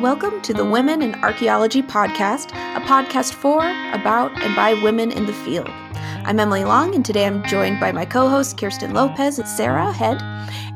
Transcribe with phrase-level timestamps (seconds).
[0.00, 3.58] Welcome to the Women in Archaeology podcast, a podcast for,
[3.92, 5.68] about, and by women in the field.
[5.68, 9.92] I'm Emily Long, and today I'm joined by my co hosts Kirsten Lopez and Sarah
[9.92, 10.22] Head,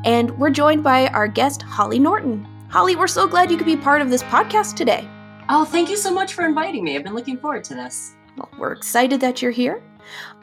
[0.05, 2.43] and we're joined by our guest Holly Norton.
[2.69, 5.09] Holly, we're so glad you could be part of this podcast today.
[5.49, 6.95] Oh, thank you so much for inviting me.
[6.95, 8.13] I've been looking forward to this.
[8.37, 9.81] Well, we're excited that you're here.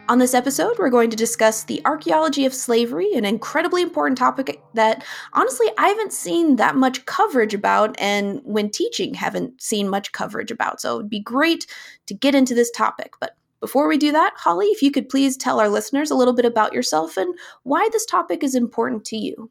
[0.08, 4.60] On this episode, we're going to discuss the archaeology of slavery, an incredibly important topic
[4.74, 10.12] that honestly I haven't seen that much coverage about, and when teaching, haven't seen much
[10.12, 10.80] coverage about.
[10.80, 11.66] So it'd be great
[12.06, 13.12] to get into this topic.
[13.20, 16.34] But before we do that, Holly, if you could please tell our listeners a little
[16.34, 17.32] bit about yourself and
[17.62, 19.50] why this topic is important to you.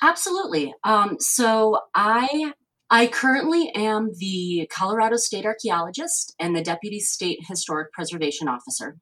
[0.00, 0.72] Absolutely.
[0.84, 2.52] Um, so I
[2.90, 8.96] I currently am the Colorado State Archaeologist and the Deputy State Historic Preservation Officer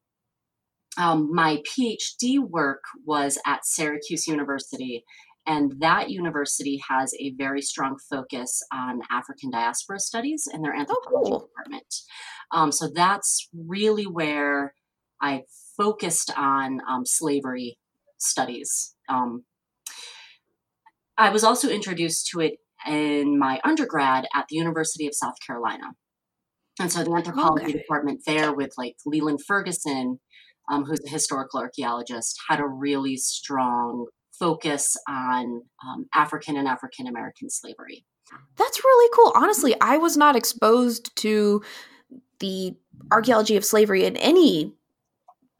[0.98, 5.04] um, my PhD work was at Syracuse University,
[5.46, 10.80] and that university has a very strong focus on African diaspora studies in their oh,
[10.80, 11.48] anthropology oh, cool.
[11.48, 11.94] department.
[12.52, 14.74] Um, so that's really where
[15.20, 15.42] I
[15.76, 17.78] focused on um, slavery
[18.18, 18.94] studies.
[19.08, 19.44] Um,
[21.18, 25.92] I was also introduced to it in my undergrad at the University of South Carolina.
[26.78, 27.78] And so the anthropology okay.
[27.78, 30.20] department there with like Leland Ferguson
[30.68, 34.06] um, who's a historical archaeologist, had a really strong
[34.38, 38.04] focus on um, African and African American slavery.
[38.56, 39.32] That's really cool.
[39.36, 41.62] Honestly, I was not exposed to
[42.40, 42.74] the
[43.10, 44.74] archaeology of slavery in any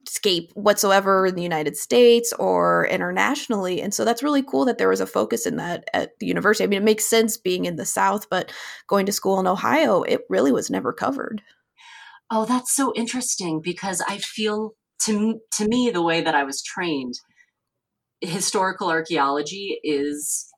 [0.09, 3.81] scape whatsoever in the United States or internationally.
[3.81, 6.65] And so that's really cool that there was a focus in that at the university.
[6.65, 8.53] I mean, it makes sense being in the South, but
[8.87, 11.43] going to school in Ohio, it really was never covered.
[12.31, 14.75] Oh, that's so interesting because I feel
[15.05, 17.15] to to me the way that I was trained
[18.21, 20.49] historical archaeology is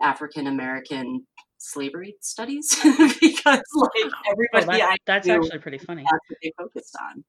[0.00, 1.26] African American
[1.58, 2.68] slavery studies
[3.20, 6.02] because like everybody oh, that, that's actually pretty funny.
[6.02, 7.24] that's what they focused on.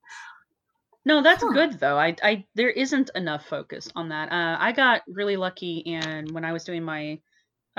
[1.06, 1.50] No that's huh.
[1.52, 1.98] good though.
[1.98, 4.32] I, I there isn't enough focus on that.
[4.32, 7.20] Uh, i got really lucky and when i was doing my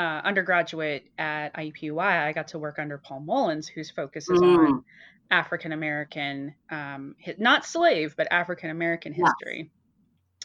[0.00, 4.58] uh, undergraduate at IUPUI, I got to work under Paul Mullins, whose focus is mm.
[4.58, 4.84] on
[5.30, 9.70] African American, um, not slave, but African American history,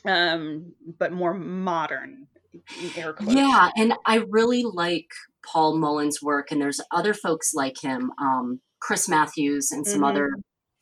[0.04, 0.34] yeah.
[0.34, 2.28] um, but more modern.
[3.22, 5.08] Yeah, and I really like
[5.46, 8.12] Paul Mullins' work, and there's other folks like him.
[8.20, 10.04] Um, Chris Matthews and some mm-hmm.
[10.04, 10.30] other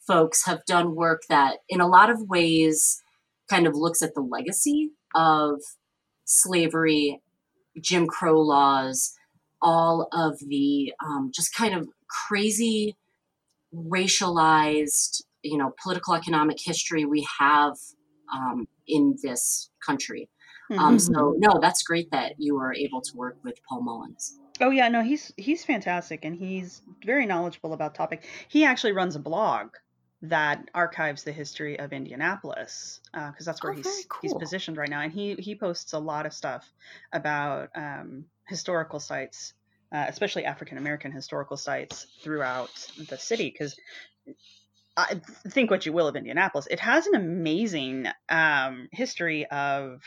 [0.08, 3.00] folks have done work that, in a lot of ways,
[3.48, 5.62] kind of looks at the legacy of
[6.26, 7.22] slavery,
[7.82, 9.14] Jim Crow laws,
[9.62, 11.88] all of the um, just kind of
[12.28, 12.96] crazy
[13.74, 17.76] racialized, you know, political economic history we have
[18.34, 20.30] um, in this country.
[20.72, 20.86] Um, mm-hmm.
[20.86, 24.40] Um, so no, that's great that you were able to work with Paul Mullins.
[24.62, 28.26] Oh yeah, no, he's he's fantastic and he's very knowledgeable about topic.
[28.48, 29.70] He actually runs a blog
[30.24, 34.20] that archives the history of Indianapolis because uh, that's where oh, he's cool.
[34.22, 36.72] he's positioned right now, and he he posts a lot of stuff
[37.12, 39.54] about um, historical sites
[39.94, 42.72] uh, especially African American historical sites throughout
[43.10, 43.50] the city.
[43.50, 43.78] Because
[44.98, 50.02] I think what you will of Indianapolis, it has an amazing um, history of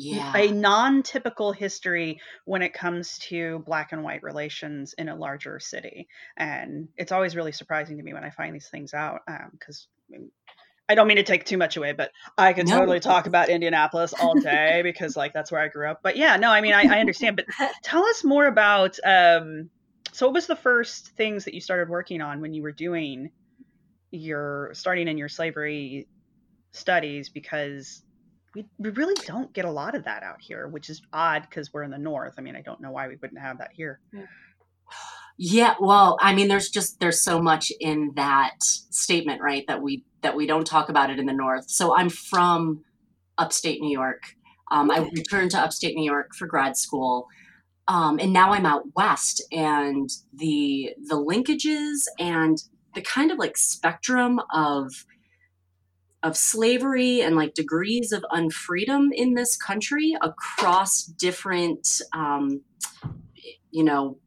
[0.00, 0.36] yeah.
[0.36, 6.08] a non-typical history when it comes to black and white relations in a larger city
[6.36, 9.20] and it's always really surprising to me when i find these things out
[9.52, 10.30] because um,
[10.88, 12.80] I don't mean to take too much away, but I can no.
[12.80, 16.00] totally talk about Indianapolis all day because like that's where I grew up.
[16.02, 17.36] But yeah, no, I mean I, I understand.
[17.36, 17.44] But
[17.84, 19.70] tell us more about um
[20.10, 23.30] so what was the first things that you started working on when you were doing
[24.10, 26.08] your starting in your slavery
[26.72, 28.02] studies because
[28.54, 31.72] we, we really don't get a lot of that out here, which is odd because
[31.72, 32.34] we're in the north.
[32.38, 34.00] I mean, I don't know why we wouldn't have that here.
[35.38, 39.64] Yeah, well, I mean, there's just there's so much in that statement, right?
[39.68, 41.70] That we that we don't talk about it in the North.
[41.70, 42.84] So I'm from
[43.38, 44.34] upstate New York.
[44.70, 47.26] Um, I returned to upstate New York for grad school.
[47.88, 52.62] Um, and now I'm out west, and the the linkages and
[52.94, 54.92] the kind of like spectrum of
[56.22, 62.60] of slavery and like degrees of unfreedom in this country across different, um,
[63.70, 64.18] you know,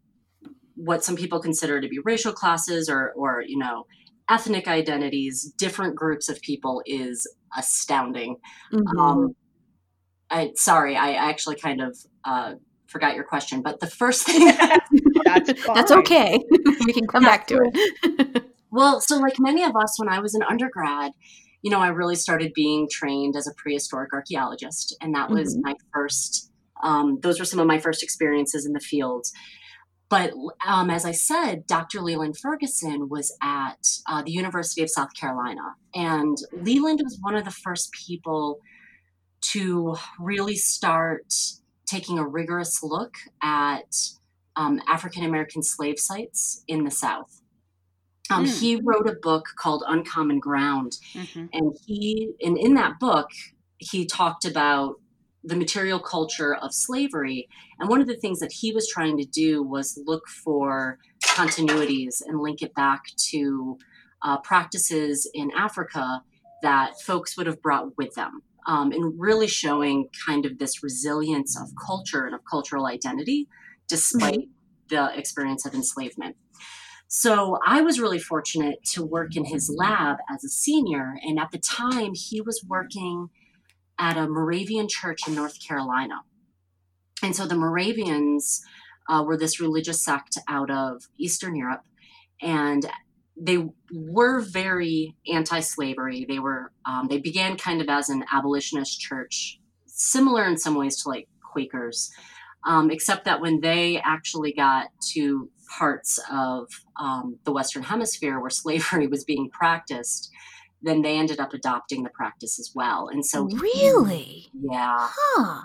[0.76, 3.86] what some people consider to be racial classes or or you know
[4.30, 8.38] ethnic identities, different groups of people is astounding.
[8.72, 9.00] Mm-hmm.
[9.00, 9.36] Um,
[10.30, 12.54] I sorry, I actually kind of uh,
[12.88, 14.46] forgot your question, but the first thing
[15.26, 16.40] that's that's okay.
[16.86, 18.46] we can come back to it.
[18.72, 21.12] well, so like many of us, when I was an undergrad,
[21.64, 25.70] you know, I really started being trained as a prehistoric archaeologist, and that was mm-hmm.
[25.70, 26.52] my first.
[26.84, 29.26] Um, those were some of my first experiences in the field.
[30.10, 30.34] but
[30.68, 32.02] um, as I said, Dr.
[32.02, 35.76] Leland Ferguson was at uh, the University of South Carolina.
[35.96, 38.60] And Leland was one of the first people
[39.54, 41.34] to really start
[41.86, 43.96] taking a rigorous look at
[44.58, 47.43] um, African American slave sites in the South.
[48.30, 48.60] Um, mm.
[48.60, 51.46] He wrote a book called Uncommon Ground, mm-hmm.
[51.52, 53.30] and he and in that book
[53.80, 54.96] he talked about
[55.44, 57.50] the material culture of slavery.
[57.80, 61.00] And one of the things that he was trying to do was look for
[61.36, 63.78] continuities and link it back to
[64.24, 66.24] uh, practices in Africa
[66.62, 68.42] that folks would have brought with them.
[68.66, 73.50] Um, and really showing kind of this resilience of culture and of cultural identity
[73.90, 74.96] despite mm-hmm.
[74.96, 76.38] the experience of enslavement.
[77.16, 81.14] So I was really fortunate to work in his lab as a senior.
[81.22, 83.30] And at the time, he was working
[84.00, 86.22] at a Moravian church in North Carolina.
[87.22, 88.64] And so the Moravians
[89.08, 91.84] uh, were this religious sect out of Eastern Europe,
[92.42, 92.84] and
[93.40, 93.64] they
[93.94, 96.26] were very anti-slavery.
[96.28, 101.04] They were um, they began kind of as an abolitionist church, similar in some ways
[101.04, 102.10] to like Quakers,
[102.66, 106.70] um, except that when they actually got to parts of
[107.00, 110.32] um, the Western Hemisphere where slavery was being practiced,
[110.82, 113.08] then they ended up adopting the practice as well.
[113.08, 114.50] And so Really?
[114.54, 114.98] Yeah.
[115.00, 115.62] Huh.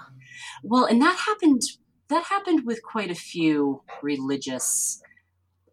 [0.62, 1.62] Well, and that happened
[2.08, 5.02] that happened with quite a few religious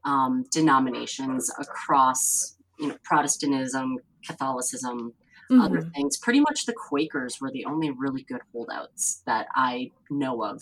[0.03, 5.13] um, denominations across you know Protestantism, Catholicism,
[5.51, 5.61] mm-hmm.
[5.61, 6.17] other things.
[6.17, 10.61] Pretty much the Quakers were the only really good holdouts that I know of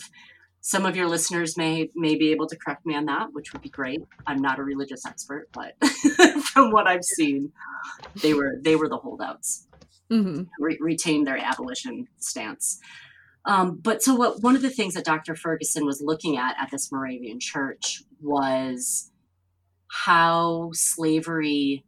[0.66, 3.60] some of your listeners may may be able to correct me on that, which would
[3.60, 4.00] be great.
[4.26, 5.74] I'm not a religious expert, but
[6.54, 7.52] from what I've seen,
[8.22, 9.68] they were they were the holdouts,
[10.10, 10.44] mm-hmm.
[10.58, 12.80] Re- retained their abolition stance.
[13.44, 15.36] Um, but so what one of the things that Dr.
[15.36, 19.12] Ferguson was looking at at this Moravian church was
[20.06, 21.84] how slavery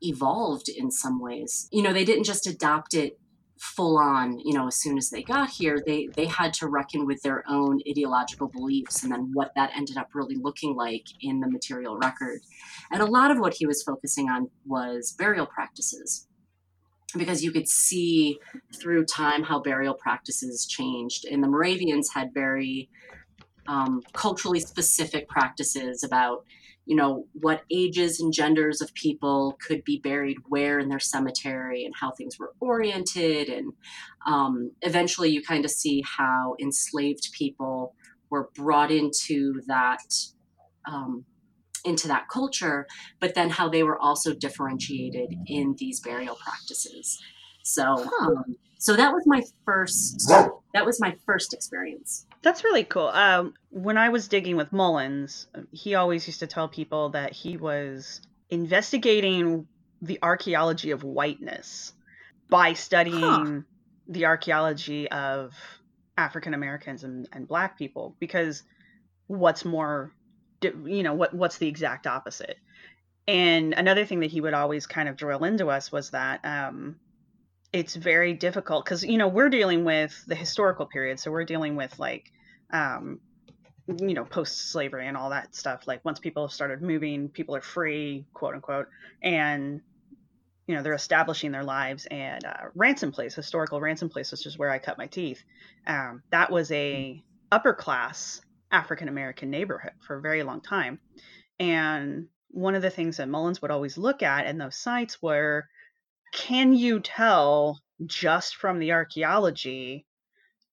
[0.00, 1.68] evolved in some ways.
[1.72, 3.18] You know, they didn't just adopt it
[3.62, 7.06] full on you know as soon as they got here they they had to reckon
[7.06, 11.40] with their own ideological beliefs and then what that ended up really looking like in
[11.40, 12.40] the material record.
[12.90, 16.26] And a lot of what he was focusing on was burial practices.
[17.16, 18.38] Because you could see
[18.80, 21.26] through time how burial practices changed.
[21.26, 22.88] And the moravians had very
[23.66, 26.44] um, culturally specific practices about
[26.84, 31.84] you know what ages and genders of people could be buried where in their cemetery
[31.84, 33.48] and how things were oriented.
[33.48, 33.72] And
[34.26, 37.94] um, eventually you kind of see how enslaved people
[38.30, 40.02] were brought into that
[40.86, 41.24] um,
[41.84, 42.86] into that culture
[43.20, 47.20] but then how they were also differentiated in these burial practices.
[47.64, 50.28] So um, so that was my first
[50.74, 53.08] that was my first experience that's really cool.
[53.08, 57.56] Um, when I was digging with Mullins, he always used to tell people that he
[57.56, 59.66] was investigating
[60.00, 61.92] the archaeology of whiteness
[62.48, 63.60] by studying huh.
[64.08, 65.54] the archaeology of
[66.18, 68.16] African Americans and, and Black people.
[68.18, 68.64] Because
[69.28, 70.12] what's more,
[70.62, 72.58] you know, what what's the exact opposite?
[73.28, 76.96] And another thing that he would always kind of drill into us was that um,
[77.72, 81.76] it's very difficult because you know we're dealing with the historical period so we're dealing
[81.76, 82.30] with like
[82.72, 83.18] um
[83.98, 87.56] you know post slavery and all that stuff like once people have started moving people
[87.56, 88.86] are free quote unquote
[89.22, 89.80] and
[90.66, 94.58] you know they're establishing their lives and uh, ransom place historical ransom place which is
[94.58, 95.42] where i cut my teeth.
[95.86, 101.00] Um, that was a upper class african american neighborhood for a very long time.
[101.58, 105.66] And one of the things that mullins would always look at in those sites were
[106.32, 110.06] can you tell just from the archaeology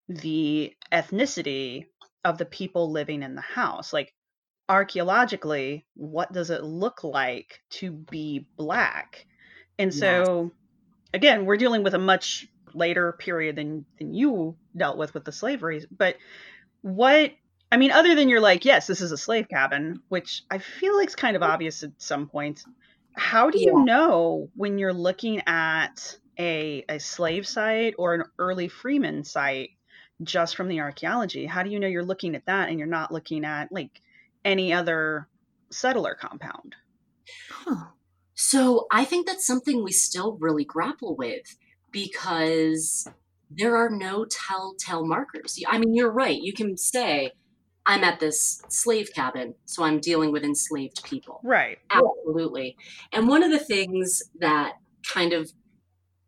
[0.07, 1.85] the ethnicity
[2.25, 3.93] of the people living in the house?
[3.93, 4.13] Like,
[4.67, 9.25] archaeologically, what does it look like to be black?
[9.77, 10.51] And so, yes.
[11.13, 15.31] again, we're dealing with a much later period than than you dealt with with the
[15.31, 15.85] slavery.
[15.89, 16.17] But
[16.81, 17.33] what
[17.71, 20.95] I mean, other than you're like, yes, this is a slave cabin, which I feel
[20.97, 22.65] like is kind of obvious at some points
[23.13, 23.83] how do you yeah.
[23.83, 29.71] know when you're looking at a, a slave site or an early freeman site
[30.23, 31.45] just from the archaeology?
[31.45, 34.01] How do you know you're looking at that and you're not looking at like
[34.45, 35.27] any other
[35.69, 36.75] settler compound?
[37.49, 37.87] Huh.
[38.35, 41.57] So I think that's something we still really grapple with
[41.91, 43.07] because
[43.51, 45.59] there are no telltale markers.
[45.67, 46.39] I mean, you're right.
[46.39, 47.31] You can say,
[47.85, 51.39] I'm at this slave cabin, so I'm dealing with enslaved people.
[51.43, 51.79] Right.
[51.89, 52.77] Absolutely.
[53.13, 54.73] And one of the things that
[55.07, 55.51] kind of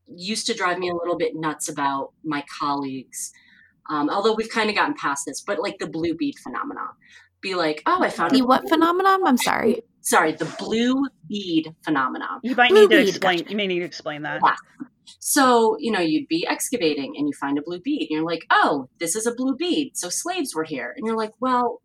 [0.08, 3.31] used to drive me a little bit nuts about my colleagues,
[3.89, 6.89] um, although we've kind of gotten past this, but like the blue bead phenomena.
[7.41, 9.81] Be like, "Oh, I found the what phenomenon?" I'm sorry.
[10.01, 12.39] Sorry, the blue bead phenomenon.
[12.43, 13.38] You might Blue need to bead, explain.
[13.39, 13.51] gotcha.
[13.51, 14.41] You may need to explain that.
[14.43, 14.55] Yeah.
[15.19, 18.01] So, you know, you'd be excavating and you find a blue bead.
[18.10, 19.91] And you're like, oh, this is a blue bead.
[19.95, 20.93] So slaves were here.
[20.98, 21.81] And you're like, well,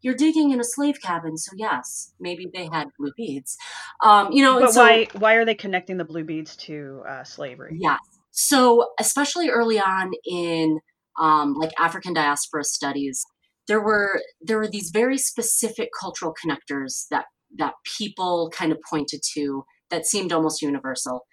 [0.00, 1.36] you're digging in a slave cabin.
[1.36, 3.56] So, yes, maybe they had blue beads.
[4.02, 7.02] Um, you know, and But so, why why are they connecting the blue beads to
[7.06, 7.76] uh, slavery?
[7.78, 7.96] Yeah.
[8.30, 10.78] So, especially early on in
[11.20, 13.24] um, like African diaspora studies,
[13.68, 19.20] there were there were these very specific cultural connectors that that people kind of pointed
[19.34, 21.26] to that seemed almost universal.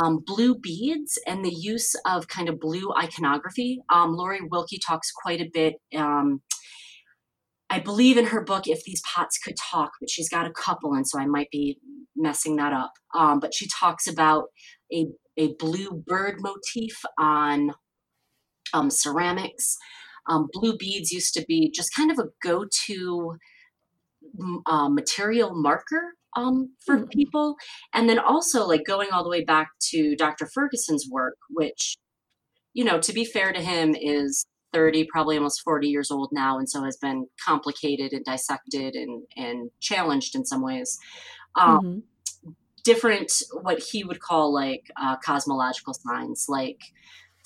[0.00, 3.80] Um, blue beads and the use of kind of blue iconography.
[3.92, 5.76] Um, Laurie Wilkie talks quite a bit.
[5.96, 6.42] Um,
[7.70, 10.94] I believe in her book, If These Pots Could Talk, but she's got a couple,
[10.94, 11.78] and so I might be
[12.16, 12.92] messing that up.
[13.14, 14.44] Um, but she talks about
[14.92, 15.06] a,
[15.36, 17.72] a blue bird motif on
[18.72, 19.76] um, ceramics.
[20.28, 23.36] Um, blue beads used to be just kind of a go to
[24.66, 27.04] uh, material marker um, for Hmm.
[27.10, 27.56] people.
[27.94, 30.46] And then also, like going all the way back to Dr.
[30.54, 31.96] Ferguson's work, which,
[32.74, 36.58] you know, to be fair to him, is 30, probably almost 40 years old now,
[36.58, 40.98] and so has been complicated and dissected and, and challenged in some ways.
[41.56, 42.02] Um, Mhm.
[42.84, 43.32] different
[43.62, 46.80] what he would call like uh, cosmological signs like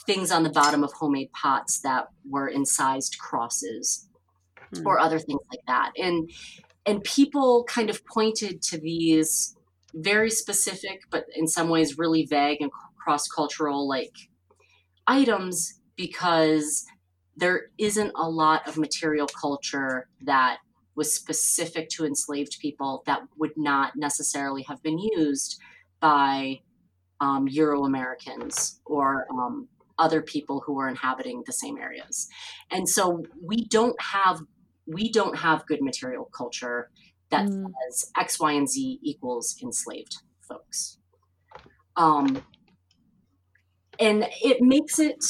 [0.07, 4.09] things on the bottom of homemade pots that were incised crosses
[4.73, 4.87] Hmm.
[4.87, 6.31] or other things like that and
[6.87, 9.55] and people kind of pointed to these
[9.95, 14.13] very specific but in some ways really vague and cross-cultural like
[15.07, 16.85] items because
[17.37, 20.59] there isn't a lot of material culture that
[20.95, 25.59] was specific to enslaved people that would not necessarily have been used
[26.01, 26.61] by
[27.21, 29.69] um, Euro Americans or um,
[30.05, 32.29] other people who are inhabiting the same areas.
[32.71, 34.37] And so we don't have
[34.87, 36.91] we don't have good material culture
[37.31, 37.67] that Mm.
[37.91, 40.15] says X, Y, and Z equals enslaved
[40.49, 40.99] folks.
[41.97, 42.27] Um,
[44.01, 44.19] and
[44.51, 45.23] it makes it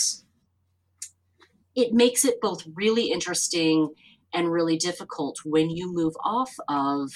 [1.74, 3.76] it makes it both really interesting
[4.34, 7.10] and really difficult when you move off of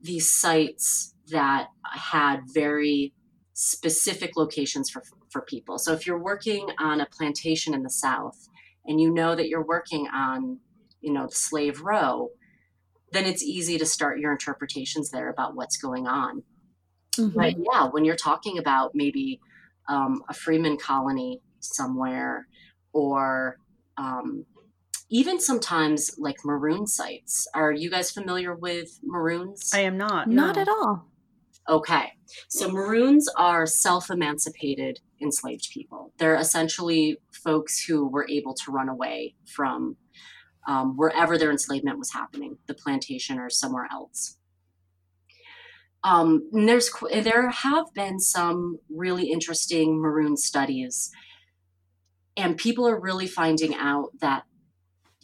[0.00, 3.12] these sites that had very
[3.54, 5.02] specific locations for,
[5.34, 5.78] for people.
[5.80, 8.48] So if you're working on a plantation in the South
[8.86, 10.60] and you know that you're working on,
[11.00, 12.30] you know, the slave row,
[13.10, 16.44] then it's easy to start your interpretations there about what's going on.
[17.16, 17.34] Mhm.
[17.34, 19.40] But yeah, when you're talking about maybe
[19.88, 22.46] um, a Freeman colony somewhere,
[22.92, 23.58] or
[23.98, 24.46] um,
[25.10, 27.46] even sometimes like maroon sites.
[27.54, 29.72] Are you guys familiar with maroons?
[29.74, 30.28] I am not.
[30.28, 30.62] Not no.
[30.62, 31.08] at all.
[31.68, 32.12] Okay.
[32.48, 36.12] So maroons are self emancipated enslaved people.
[36.18, 39.96] They're essentially folks who were able to run away from
[40.66, 44.38] um, wherever their enslavement was happening, the plantation or somewhere else.
[46.02, 51.10] Um, there's there have been some really interesting maroon studies,
[52.36, 54.44] and people are really finding out that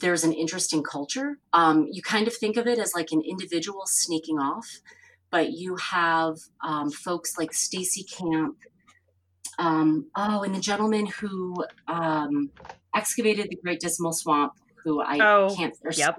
[0.00, 1.38] there's an interesting culture.
[1.52, 4.66] Um, you kind of think of it as like an individual sneaking off,
[5.30, 8.56] but you have um, folks like Stacy Camp.
[9.61, 11.55] Um, oh, and the gentleman who
[11.87, 12.50] um,
[12.97, 16.19] excavated the Great Dismal Swamp, who I Oh, can't yep.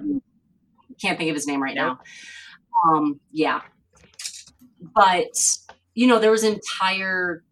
[1.01, 1.97] can't think of his name right Nope.
[2.85, 2.93] now.
[2.95, 3.61] Um, yeah,
[4.79, 5.33] but
[5.95, 7.43] you know there was entire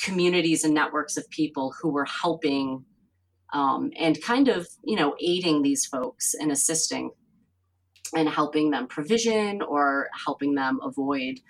[0.00, 2.84] communities and networks of people who were helping
[3.52, 7.10] um, and kind of you know aiding these folks and assisting
[8.14, 11.40] and helping them provision or helping them avoid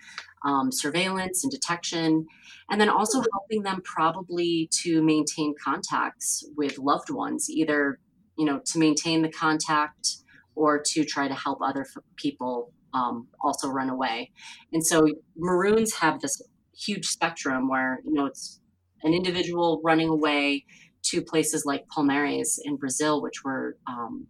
[0.46, 2.26] um, surveillance and detection
[2.70, 7.98] and then also helping them probably to maintain contacts with loved ones either
[8.36, 10.16] you know to maintain the contact
[10.54, 14.30] or to try to help other f- people um, also run away
[14.72, 15.06] and so
[15.36, 16.40] maroons have this
[16.74, 18.60] huge spectrum where you know it's
[19.02, 20.64] an individual running away
[21.10, 24.26] to places like Palmares in Brazil, which were, um,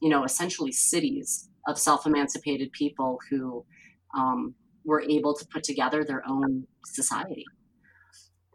[0.00, 3.64] you know, essentially cities of self-emancipated people who
[4.16, 4.54] um,
[4.84, 7.44] were able to put together their own society.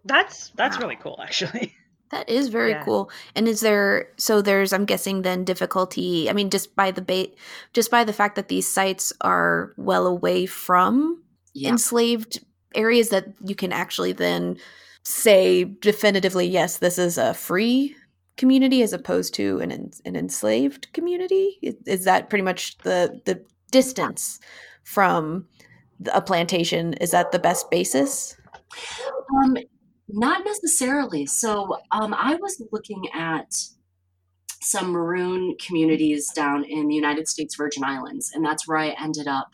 [0.05, 0.83] That's that's Wow.
[0.83, 1.73] really cool, actually.
[2.11, 2.83] That is very Yeah.
[2.83, 3.09] cool.
[3.35, 6.29] And is there so there's I'm guessing then difficulty.
[6.29, 7.31] I mean just by the ba-
[7.73, 11.23] just by the fact that these sites are well away from
[11.55, 12.45] Yeah, enslaved
[12.75, 14.57] areas that you can actually then
[15.03, 17.95] say definitively yes this is a free
[18.37, 19.71] community as opposed to an
[20.05, 24.39] an enslaved community is, is that pretty much the the distance
[24.83, 25.47] from
[26.13, 28.35] a plantation is that the best basis
[29.43, 29.57] um,
[30.07, 31.25] not necessarily.
[31.25, 33.53] So um, I was looking at
[34.61, 39.27] some maroon communities down in the United States Virgin Islands, and that's where I ended
[39.27, 39.49] up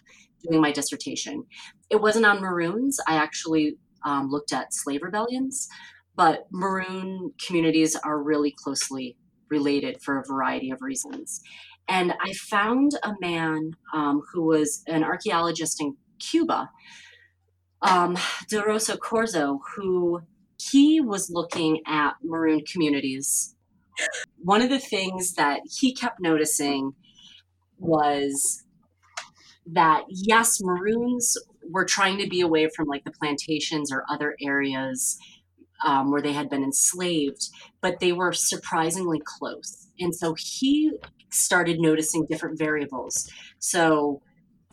[0.48, 1.46] doing my dissertation.
[1.90, 3.00] It wasn't on maroons.
[3.08, 5.68] I actually um, looked at slave rebellions,
[6.16, 9.18] but maroon communities are really closely
[9.50, 11.42] related for a variety of reasons.
[11.88, 16.70] And I found a man um, who was an archaeologist in Cuba,
[17.82, 20.22] um, Corzo, who
[20.60, 23.56] he was looking at maroon communities.
[24.38, 26.94] One of the things that he kept noticing
[27.78, 28.64] was
[29.66, 31.38] that yes, maroons
[31.70, 35.18] were trying to be away from like the plantations or other areas
[35.86, 37.50] um, where they had been enslaved,
[37.82, 39.88] but they were surprisingly close.
[40.00, 40.92] And so he
[41.30, 43.30] started noticing different variables.
[43.60, 44.22] So,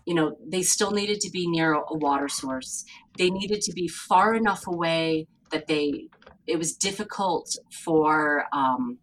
[0.04, 2.84] you know, they still needed to be near a water source.
[3.18, 6.08] They needed to be far enough away that they
[6.46, 8.98] it was difficult for um,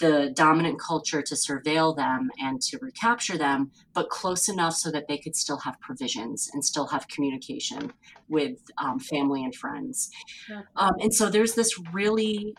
[0.00, 5.06] the dominant culture to surveil them and to recapture them, but close enough so that
[5.08, 7.92] they could still have provisions and still have communication
[8.28, 10.10] with um, family and friends.
[10.74, 12.54] Um, and so there's this really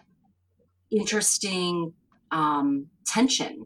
[0.90, 1.94] interesting
[2.32, 3.66] um, tension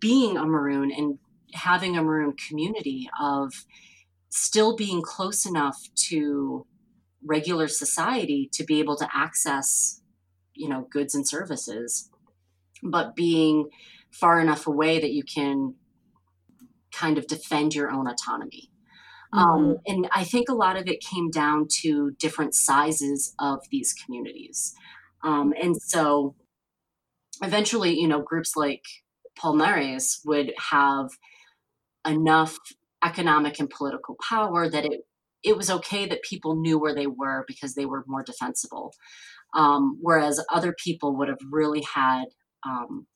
[0.00, 1.18] being a Maroon and
[1.54, 3.52] having a Maroon community of
[4.30, 6.66] still being close enough to
[7.24, 10.00] regular society to be able to access
[10.54, 12.10] you know goods and services
[12.82, 13.68] but being
[14.10, 15.74] far enough away that you can
[16.92, 18.70] kind of defend your own autonomy.
[19.32, 19.70] Um, mm-hmm.
[19.70, 23.92] Um, and I think a lot of it came down to different sizes of these
[23.92, 24.74] communities.
[25.22, 26.34] Um, and so
[27.42, 28.82] eventually, you know, groups like
[29.38, 31.10] Palmares would have
[32.06, 32.56] enough
[33.04, 35.00] economic and political power that it
[35.42, 38.92] it was okay that people knew where they were because they were more defensible.
[39.54, 42.26] Um, whereas other people would have really had
[42.66, 43.06] um,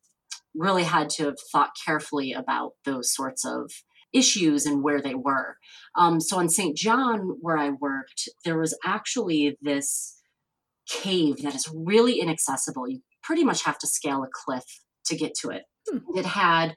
[0.54, 3.70] really had to have thought carefully about those sorts of
[4.12, 5.56] issues and where they were.
[5.96, 6.76] Um, so in St.
[6.76, 10.20] John, where I worked, there was actually this
[10.88, 12.88] cave that is really inaccessible.
[12.88, 14.64] You pretty much have to scale a cliff
[15.06, 15.62] to get to it.
[15.90, 15.98] Hmm.
[16.14, 16.74] It had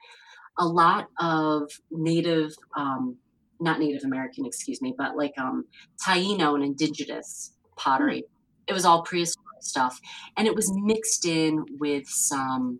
[0.58, 3.18] a lot of native, um,
[3.60, 5.66] not Native American, excuse me, but like um,
[6.06, 8.20] Taino and indigenous pottery.
[8.20, 8.26] Hmm.
[8.68, 10.00] It was all prehistoric stuff.
[10.38, 12.80] And it was mixed in with some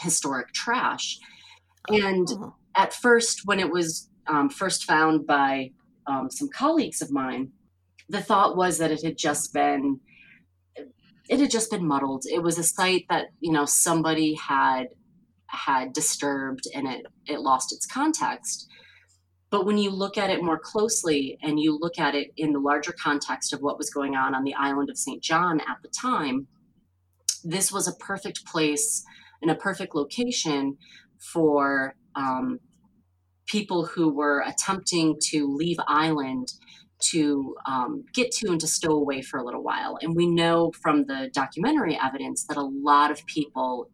[0.00, 1.18] historic trash.
[1.88, 2.54] And oh.
[2.74, 5.70] at first, when it was um, first found by
[6.06, 7.52] um, some colleagues of mine,
[8.08, 10.00] the thought was that it had just been
[11.28, 12.24] it had just been muddled.
[12.26, 14.88] It was a site that you know somebody had
[15.48, 18.68] had disturbed and it it lost its context.
[19.50, 22.58] But when you look at it more closely and you look at it in the
[22.58, 25.22] larger context of what was going on on the island of St.
[25.22, 26.48] John at the time,
[27.44, 29.04] this was a perfect place
[29.40, 30.76] and a perfect location
[31.18, 32.58] for um,
[33.46, 36.52] people who were attempting to leave island
[36.98, 39.98] to um, get to and to stow away for a little while.
[40.00, 43.90] And we know from the documentary evidence that a lot of people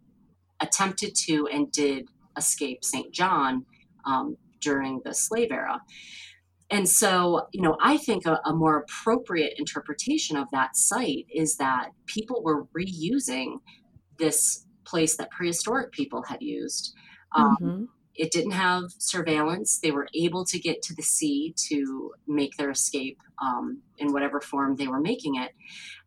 [0.61, 3.13] attempted to and did escape St.
[3.13, 3.67] John
[4.07, 5.81] um, during the slave era.
[6.71, 11.57] And so, you know, I think a, a, more appropriate interpretation of that site is
[11.57, 13.59] that people were reusing
[14.19, 16.95] this place that prehistoric people had used.
[17.37, 17.85] Um, mm-hmm.
[18.15, 19.81] It didn't have surveillance.
[19.81, 24.41] They were able to get to the sea to make their escape um, in whatever
[24.41, 25.53] form they were making it.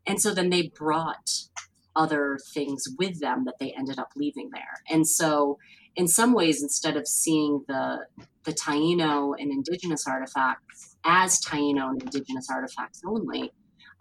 [0.08, 1.30] And so then they brought
[1.96, 4.82] other things with them that they ended up leaving there.
[4.90, 5.58] And so,
[5.96, 8.06] in some ways, instead of seeing the
[8.44, 13.52] the Taino and indigenous artifacts as Taino and indigenous artifacts only,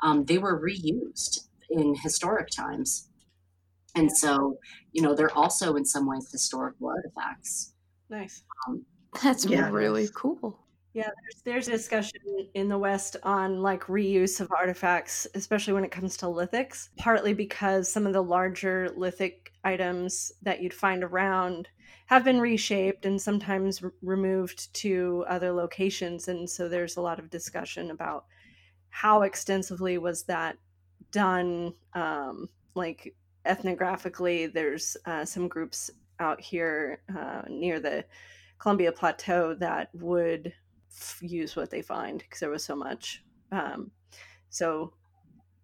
[0.02, 3.08] um, they were reused in historic times.
[3.94, 4.58] And so,
[4.92, 7.72] you know, they're also in some ways historical artifacts.
[8.10, 8.42] Nice.
[8.66, 8.84] Um,
[9.22, 10.58] That's yeah, really cool.
[10.92, 11.10] Yeah,
[11.44, 12.20] there's, there's discussion
[12.54, 17.34] in the West on like reuse of artifacts, especially when it comes to lithics, partly
[17.34, 21.68] because some of the larger lithic items that you'd find around
[22.06, 26.28] have been reshaped and sometimes r- removed to other locations.
[26.28, 28.26] And so there's a lot of discussion about
[28.90, 30.56] how extensively was that
[31.10, 31.74] done.
[31.94, 33.14] Um, like
[33.46, 35.90] ethnographically, there's uh, some groups
[36.20, 38.04] out here uh, near the
[38.58, 40.52] Columbia Plateau that would
[41.20, 43.22] use what they find because there was so much.
[43.50, 43.90] Um,
[44.50, 44.92] so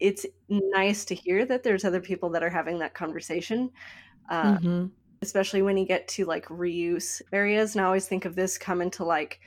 [0.00, 3.70] it's nice to hear that there's other people that are having that conversation,
[4.30, 4.86] uh, mm-hmm.
[5.22, 7.74] Especially when you get to like reuse areas.
[7.74, 9.40] And I always think of this coming to like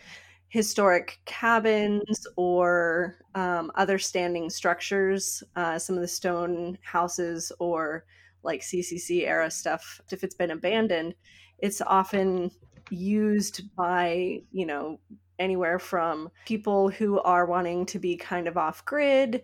[0.49, 8.05] historic cabins or um, other standing structures, uh, some of the stone houses or
[8.43, 11.15] like CCC era stuff, if it's been abandoned,
[11.57, 12.51] it's often
[12.91, 14.99] used by, you know,
[15.39, 19.41] anywhere from people who are wanting to be kind of off grid.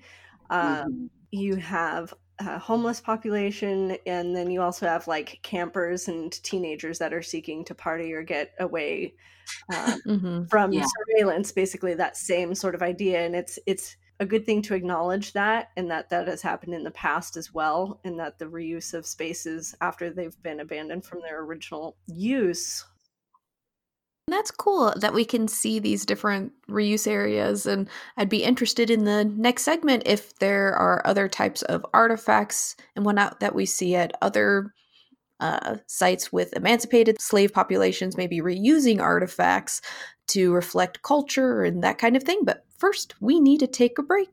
[0.51, 1.05] Um, mm-hmm.
[1.31, 7.13] You have a homeless population, and then you also have like campers and teenagers that
[7.13, 9.13] are seeking to party or get away
[9.73, 10.45] uh, mm-hmm.
[10.45, 10.85] from yeah.
[10.85, 11.51] surveillance.
[11.51, 15.69] Basically, that same sort of idea, and it's it's a good thing to acknowledge that
[15.77, 19.05] and that that has happened in the past as well and that the reuse of
[19.05, 22.83] spaces after they've been abandoned from their original use
[24.31, 27.65] that's cool that we can see these different reuse areas.
[27.65, 32.75] And I'd be interested in the next segment if there are other types of artifacts
[32.95, 34.73] and whatnot that we see at other
[35.39, 39.81] uh, sites with emancipated slave populations, maybe reusing artifacts
[40.27, 42.41] to reflect culture and that kind of thing.
[42.43, 44.29] But first, we need to take a break.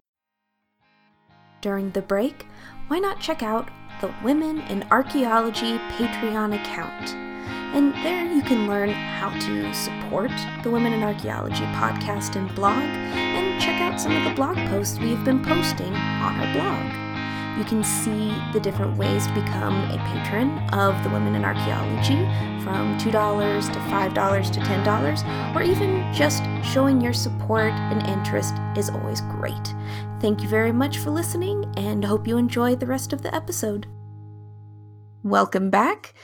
[1.60, 2.46] During the break,
[2.88, 7.16] why not check out the Women in Archaeology Patreon account?
[7.76, 10.30] And there you can learn how to support
[10.62, 14.98] the Women in Archaeology podcast and blog, and check out some of the blog posts
[14.98, 17.58] we've been posting on our blog.
[17.58, 22.24] You can see the different ways to become a patron of the Women in Archaeology
[22.64, 28.88] from $2 to $5 to $10, or even just showing your support and interest is
[28.88, 29.74] always great.
[30.22, 33.86] Thank you very much for listening and hope you enjoy the rest of the episode.
[35.22, 36.14] Welcome back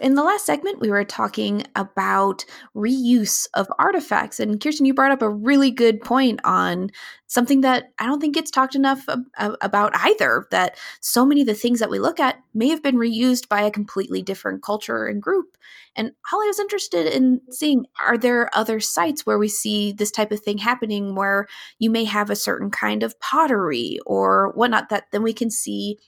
[0.00, 4.40] in the last segment, we were talking about reuse of artifacts.
[4.40, 6.90] And Kirsten, you brought up a really good point on
[7.26, 9.06] something that I don't think gets talked enough
[9.38, 12.96] about either that so many of the things that we look at may have been
[12.96, 15.56] reused by a completely different culture and group.
[15.94, 20.32] And Holly was interested in seeing are there other sites where we see this type
[20.32, 21.46] of thing happening where
[21.78, 25.98] you may have a certain kind of pottery or whatnot that then we can see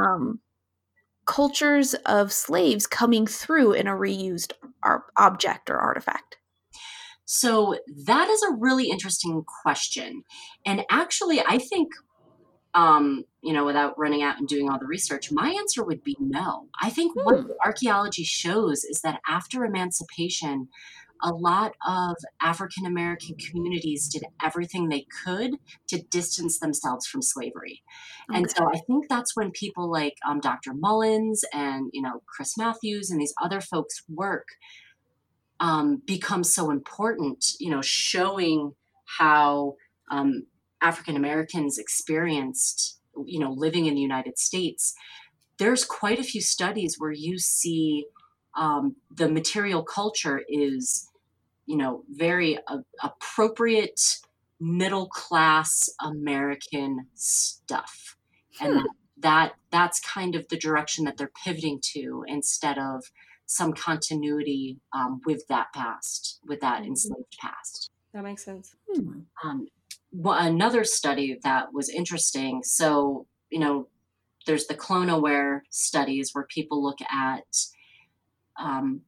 [0.00, 0.40] um,
[1.26, 6.38] cultures of slaves coming through in a reused ar- object or artifact?
[7.26, 10.22] So that is a really interesting question.
[10.64, 11.88] And actually, I think,
[12.72, 16.16] um, you know, without running out and doing all the research, my answer would be
[16.20, 16.68] no.
[16.80, 17.24] I think hmm.
[17.24, 20.68] what archaeology shows is that after emancipation,
[21.22, 25.56] a lot of African American communities did everything they could
[25.88, 27.82] to distance themselves from slavery.
[28.30, 28.38] Okay.
[28.38, 30.72] And so I think that's when people like um, Dr.
[30.74, 34.46] Mullins and, you know, Chris Matthews and these other folks' work
[35.60, 38.72] um, becomes so important, you know, showing
[39.18, 39.74] how
[40.10, 40.46] um,
[40.82, 44.94] African Americans experienced, you know, living in the United States.
[45.58, 48.06] There's quite a few studies where you see
[48.56, 51.08] um, the material culture is,
[51.66, 54.00] you know, very uh, appropriate
[54.60, 58.16] middle class American stuff,
[58.58, 58.64] hmm.
[58.64, 58.88] and that,
[59.18, 63.04] that that's kind of the direction that they're pivoting to instead of
[63.46, 66.90] some continuity um, with that past, with that mm-hmm.
[66.90, 67.90] enslaved past.
[68.12, 68.74] That makes sense.
[68.92, 69.20] Hmm.
[69.44, 69.66] Um,
[70.12, 72.62] well, another study that was interesting.
[72.64, 73.88] So, you know,
[74.46, 77.44] there's the colonoware studies where people look at
[78.58, 79.02] um,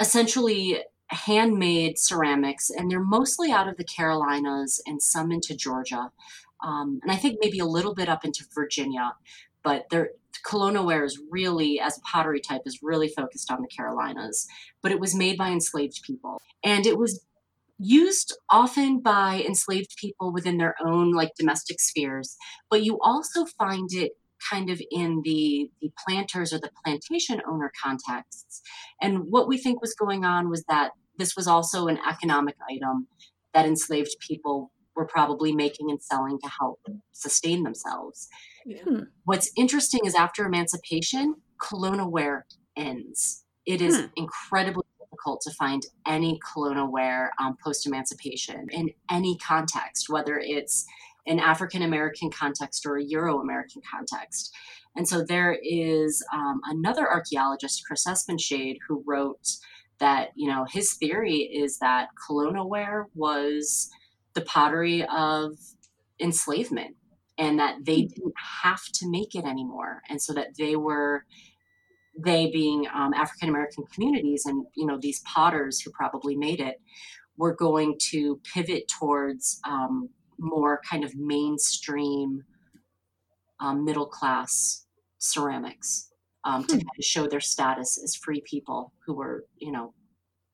[0.00, 6.10] essentially handmade ceramics, and they're mostly out of the Carolinas and some into Georgia,
[6.64, 9.14] um, and I think maybe a little bit up into Virginia.
[9.62, 10.10] But their
[10.46, 14.46] colonoware is really, as a pottery type, is really focused on the Carolinas.
[14.80, 17.24] But it was made by enslaved people, and it was
[17.78, 22.36] used often by enslaved people within their own like domestic spheres.
[22.70, 24.12] But you also find it
[24.50, 28.62] kind of in the the planters or the plantation owner contexts.
[29.00, 33.08] And what we think was going on was that this was also an economic item
[33.54, 36.80] that enslaved people were probably making and selling to help
[37.12, 38.28] sustain themselves.
[38.64, 38.82] Yeah.
[38.82, 39.00] Hmm.
[39.24, 42.42] What's interesting is after emancipation, colonoware
[42.76, 43.44] ends.
[43.66, 44.06] It is hmm.
[44.16, 50.86] incredibly difficult to find any colonoware um, post emancipation in any context, whether it's
[51.26, 54.54] an African American context or a Euro American context.
[54.96, 59.46] And so there is um, another archaeologist, Chris Espenshade, who wrote
[59.98, 63.90] that, you know, his theory is that colonoware was
[64.34, 65.52] the pottery of
[66.20, 66.96] enslavement
[67.38, 68.08] and that they hmm.
[68.08, 70.02] didn't have to make it anymore.
[70.08, 71.24] And so that they were
[72.18, 76.80] they being um, African American communities and you know these potters who probably made it
[77.36, 82.42] were going to pivot towards um, more kind of mainstream
[83.60, 84.86] um, middle class
[85.18, 86.10] ceramics
[86.44, 86.80] um, to hmm.
[86.80, 89.92] kind of show their status as free people who were, you know,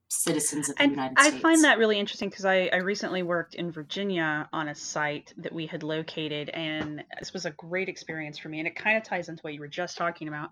[0.09, 1.37] citizens of the And United I States.
[1.37, 5.33] I find that really interesting because I, I recently worked in Virginia on a site
[5.39, 8.59] that we had located, and this was a great experience for me.
[8.59, 10.51] And it kind of ties into what you were just talking about.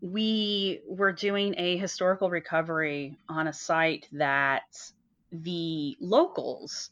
[0.00, 4.62] We were doing a historical recovery on a site that
[5.32, 6.90] the locals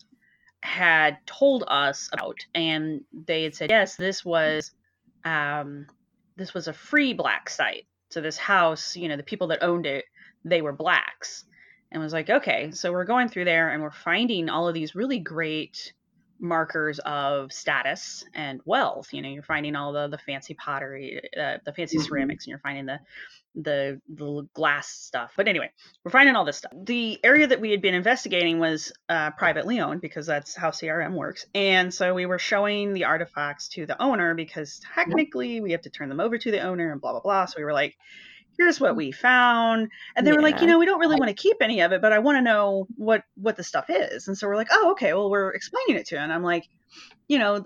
[0.62, 4.72] had told us about, and they had said, yes, this was
[5.24, 5.86] um,
[6.36, 7.86] this was a free black site.
[8.10, 10.04] So this house, you know, the people that owned it,
[10.44, 11.44] they were blacks
[11.90, 14.94] and was like, okay, so we're going through there and we're finding all of these
[14.94, 15.92] really great
[16.38, 19.12] markers of status and wealth.
[19.12, 21.98] You know, you're finding all the the fancy pottery, uh, the fancy Mhm.
[21.98, 23.00] ceramics, and you're finding the
[23.56, 25.32] the the glass stuff.
[25.36, 25.70] But anyway,
[26.04, 26.72] we're finding all this stuff.
[26.76, 31.14] The area that we had been investigating was uh, privately owned because that's how CRM
[31.14, 31.46] works.
[31.54, 35.90] And so we were showing the artifacts to the owner because technically we have to
[35.90, 37.46] turn them over to the owner and blah blah blah.
[37.46, 37.96] So we were like,
[38.58, 41.34] here's what we found and they were like you know we don't really want to
[41.34, 44.38] keep any of it but i want to know what what the stuff is and
[44.38, 46.66] so we're like oh okay well we're explaining it to him and i'm like
[47.28, 47.62] you know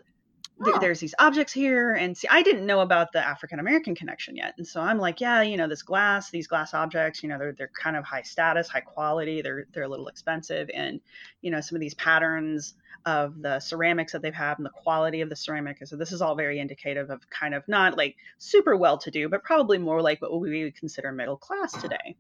[0.65, 0.79] th- Oh.
[0.81, 4.55] there's these objects here and see i didn't know about the african american connection yet
[4.59, 7.53] and so i'm like yeah you know this glass these glass objects you know they're,
[7.57, 11.01] they're kind of high status high quality they're they're a little expensive and
[11.43, 12.75] you know some of these patterns
[13.07, 16.21] of the ceramics that they've had and the quality of the ceramic so this is
[16.21, 20.03] all very indicative of kind of not like super well to do but probably more
[20.03, 22.15] like what we would consider middle class today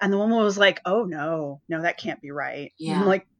[0.00, 3.00] and the woman was like oh no no that can't be right Yeah.
[3.00, 3.33] i'm like "O-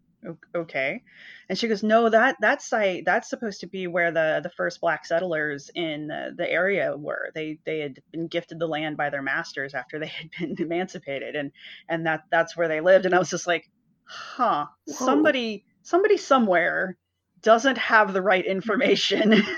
[0.54, 1.02] okay.
[1.48, 4.80] And she goes no that that site that's supposed to be where the the first
[4.80, 7.30] black settlers in the, the area were.
[7.34, 11.36] They they had been gifted the land by their masters after they had been emancipated
[11.36, 11.52] and
[11.88, 13.06] and that that's where they lived.
[13.06, 13.70] And i was just like
[14.04, 14.66] huh.
[14.86, 14.94] Whoa.
[14.94, 16.96] somebody somebody somewhere
[17.42, 19.42] doesn't have the right information.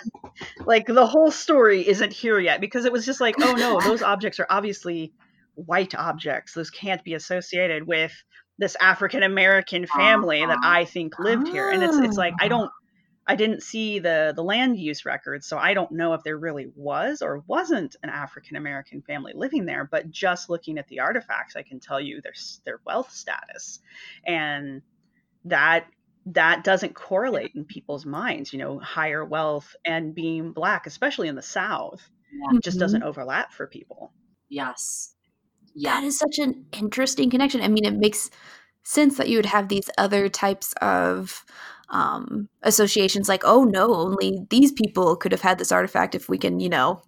[0.67, 4.03] Like the whole story isn't here yet because it was just like oh no those
[4.13, 5.15] objects are obviously
[5.55, 6.53] white objects.
[6.53, 8.13] Those can't be associated with
[8.59, 12.49] this african american family that i think lived here and it's it's like i ah.
[12.49, 12.71] don't
[13.27, 16.71] i didn't see the the land use records so i don't know if there really
[16.75, 21.57] was or wasn't an african american family living there but just looking at the artifacts
[21.57, 23.81] i can tell you their their wealth status
[24.27, 24.83] and
[25.45, 25.87] that
[26.27, 31.37] that doesn't correlate in people's minds you know higher wealth and being black especially in
[31.37, 32.59] the south Yeah.
[32.61, 33.09] just doesn't mm-hmm.
[33.09, 34.13] overlap for people.
[34.49, 35.15] Yes.
[35.83, 36.07] That Yeah.
[36.07, 37.61] is such an interesting connection.
[37.61, 38.31] I mean, it makes
[38.83, 41.45] sense that you would have these other types of
[41.89, 46.15] um, associations, like, oh no, only these people could have had this artifact.
[46.15, 47.03] If we can, you know,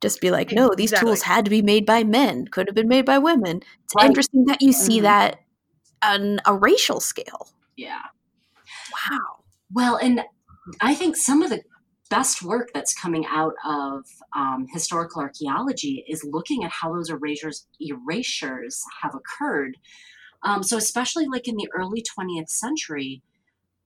[0.00, 1.08] just be like, no, these Exactly.
[1.08, 3.60] tools had to be made by men, could have been made by women.
[3.84, 4.06] It's Right.
[4.06, 5.02] interesting that you see Mhm.
[5.02, 5.40] that
[6.02, 7.48] on a racial scale.
[7.76, 8.02] Yeah.
[9.10, 9.44] Wow.
[9.72, 10.22] Well, and
[10.80, 11.62] I think some of the
[12.10, 14.04] best work that's coming out of
[14.36, 19.76] um, historical archaeology is looking at how those erasures erasures have occurred.
[20.42, 23.22] Um, so, especially like in the early 20th century,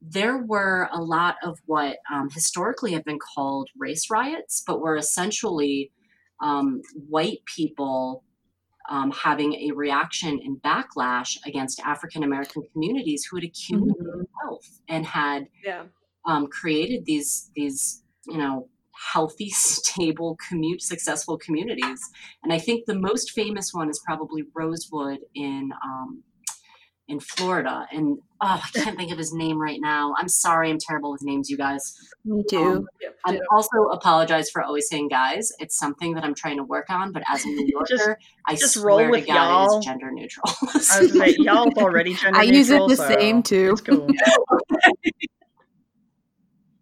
[0.03, 4.97] there were a lot of what um, historically have been called race riots, but were
[4.97, 5.93] essentially
[6.41, 8.25] um, white people
[8.91, 15.05] um, having a reaction and backlash against African American communities who had accumulated wealth and
[15.07, 15.85] had Yeah.
[16.25, 18.69] um, created these these you know
[19.13, 22.01] healthy stable commute successful communities
[22.43, 26.23] and i think the most famous one is probably rosewood in um,
[27.07, 30.79] in florida and oh i can't think of his name right now i'm sorry i'm
[30.79, 32.59] terrible with names you guys Me too.
[32.63, 33.17] Um, Yep.
[33.25, 37.13] i also apologize for always saying guys it's something that i'm trying to work on
[37.13, 39.77] but as a new yorker Just- i just swear roll to with god y'all.
[39.77, 40.45] it is gender neutral
[40.91, 43.71] I was like, y'all already gender I use it the so same too.
[43.73, 44.09] It's cool.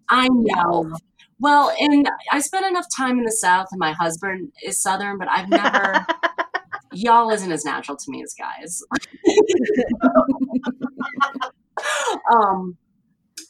[0.09, 0.97] I know.
[1.39, 5.29] Well, and I spent enough time in the South, and my husband is Southern, but
[5.31, 6.07] I've never.
[6.97, 8.83] y'all isn't as natural to me as guys.
[12.33, 12.77] um,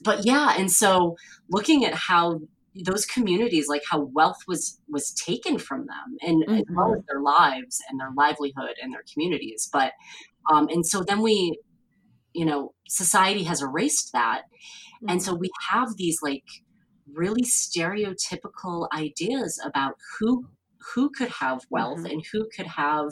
[0.02, 1.16] but yeah, and so
[1.50, 2.40] looking at how
[2.84, 7.20] those communities, like how wealth was was taken from them, and as well as their
[7.20, 9.92] lives and their livelihood and their communities, but
[10.52, 11.58] um, and so then we,
[12.34, 14.42] you know, society has erased that,
[15.08, 16.44] and so we have these like
[17.12, 20.46] really stereotypical ideas about who
[20.94, 22.10] who could have wealth Mhm.
[22.12, 23.10] and who could have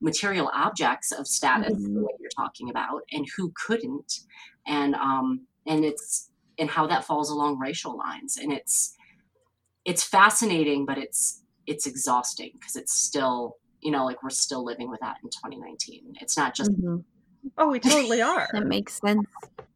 [0.00, 2.02] material objects of status the Mhm.
[2.04, 4.20] way you're talking about and who couldn't
[4.66, 8.94] and um and it's and how that falls along racial lines and it's
[9.84, 14.90] it's fascinating but it's it's exhausting because it's still you know like we're still living
[14.90, 17.04] with that in 2019 it's not just Mhm.
[17.56, 18.48] Oh, we totally are.
[18.52, 19.26] That makes sense.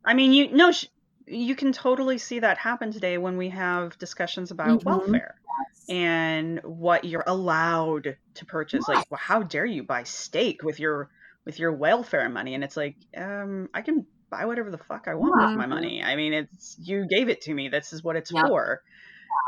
[0.04, 0.86] I mean, you know sh-
[1.26, 4.84] you can totally see that happen today when we have discussions about Mhm.
[4.84, 5.40] welfare
[5.88, 8.88] and what you're allowed to purchase.
[8.88, 11.10] Like, well, how dare you buy steak with your
[11.44, 15.14] with your welfare money and it's like um i can buy whatever the fuck i
[15.14, 18.14] want with my money i mean it's you gave it to me this is what
[18.14, 18.42] it's Yeah.
[18.42, 18.80] for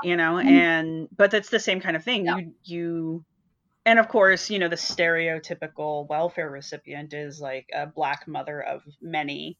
[0.03, 0.49] you know Mhm.
[0.49, 2.35] and but that's the same kind of thing Yeah.
[2.37, 3.25] you you
[3.87, 8.83] and of course you know the stereotypical welfare recipient is like a black mother of
[9.01, 9.59] many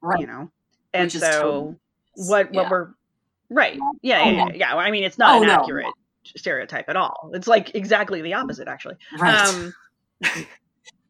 [0.00, 0.20] Right.
[0.20, 0.50] you know
[0.94, 1.76] and so totally-
[2.16, 2.70] what what yeah.
[2.70, 2.88] we're
[3.50, 4.50] right yeah Oh, yeah, no.
[4.50, 4.76] yeah, yeah.
[4.76, 5.92] i mean it's not Oh, an no, accurate
[6.36, 9.34] stereotype at all it's like exactly the opposite actually Right.
[9.34, 9.74] um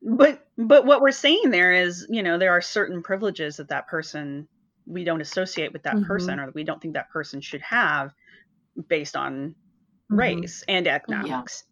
[0.02, 3.86] but but what we're saying there is you know there are certain privileges that that
[3.86, 4.48] person
[4.86, 6.06] we don't associate with that Mhm.
[6.06, 8.12] person or that we don't think that person should have
[8.88, 9.54] based on
[10.10, 10.18] Mhm.
[10.18, 11.64] race and economics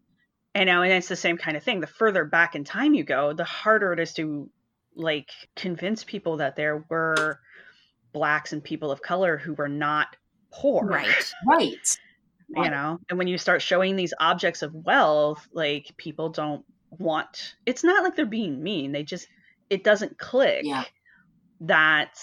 [0.55, 3.03] you know and it's the same kind of thing the further back in time you
[3.03, 4.49] go the harder it is to
[4.95, 7.39] like convince people that there were
[8.13, 10.15] blacks and people of color who were not
[10.51, 11.33] poor Right.
[11.47, 11.97] right.
[12.49, 12.71] you Right.
[12.71, 16.63] know and when you start showing these objects of wealth like people don't
[16.99, 19.27] want it's not like they're being mean they just
[19.69, 20.83] it doesn't click Yeah.
[21.61, 22.19] that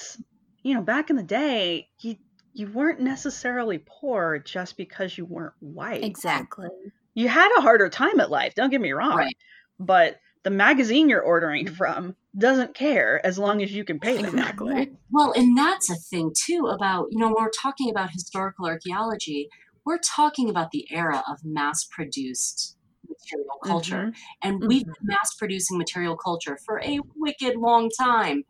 [0.62, 2.16] you know back in the day you
[2.52, 6.68] you weren't necessarily poor just because you weren't white Exactly.
[7.14, 9.36] you had a harder time at life don't get me wrong Right.
[9.78, 14.26] but the magazine you're ordering from doesn't care as long as you can pay them
[14.26, 14.92] Exactly.
[15.12, 19.48] Well, and that's a thing too about, you know, when we're talking about historical archaeology,
[19.84, 22.76] we're talking about the era of mass produced
[23.08, 24.12] material culture.
[24.42, 28.44] And we've been mass producing material culture for a wicked long time.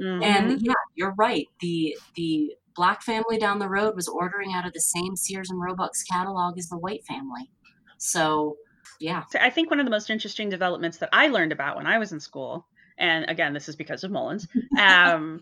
[0.00, 0.24] Mhm.
[0.24, 1.46] And yeah, you're right.
[1.60, 5.60] The the black family down the road was ordering out of the same Sears and
[5.60, 7.50] Roebuck's catalog as the white family.
[7.98, 8.56] So
[8.98, 9.24] yeah.
[9.30, 11.98] So I think one of the most interesting developments that I learned about when I
[11.98, 12.66] was in school,
[13.00, 14.46] and again, this is because of Mullins,
[14.78, 15.40] um,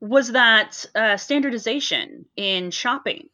[0.00, 3.28] was that uh, standardization in shopping,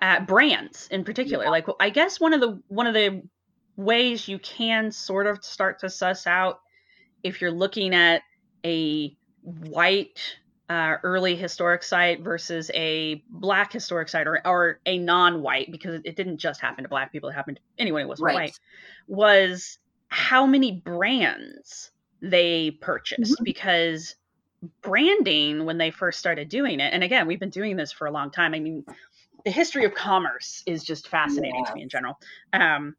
[0.00, 1.48] uh, brands in particular.
[1.48, 3.22] Like, I guess one of the one of the
[3.76, 6.60] ways you can sort of start to suss out
[7.22, 8.22] if you're looking at
[8.64, 10.36] a white
[10.68, 16.16] uh, early historic site versus a black historic site or, or a non-white because it
[16.16, 18.34] didn't just happen to black people it happened to anyone who wasn't Right.
[18.34, 18.58] white
[19.06, 21.91] was how many brands
[22.22, 24.14] they purchased because
[24.80, 28.12] branding when they first started doing it and again we've been doing this for a
[28.12, 28.84] long time i mean
[29.44, 32.16] the history of commerce is just fascinating to me in general
[32.52, 32.94] um,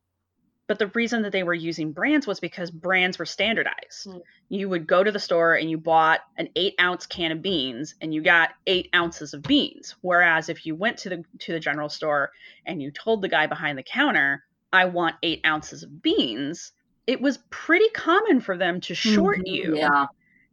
[0.67, 4.07] but the reason that they were using brands was because brands were standardized.
[4.07, 4.21] Mm.
[4.49, 7.95] you would go to the store and you bought an eight ounce can of beans
[8.01, 11.59] and you got eight ounces of beans whereas if you went to the to the
[11.61, 12.31] general store
[12.65, 16.73] and you told the guy behind the counter i want eight ounces of beans
[17.07, 19.43] it was pretty common for them to short Mhm.
[19.47, 20.07] you Yeah.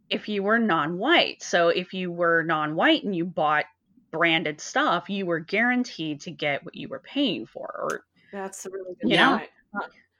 [0.08, 1.42] if you were non-white.
[1.42, 3.66] So if you were non-white and you bought
[4.10, 7.66] branded stuff, you were guaranteed to get what you were paying for.
[7.66, 9.38] Or That's a really good You know?
[9.38, 9.50] point.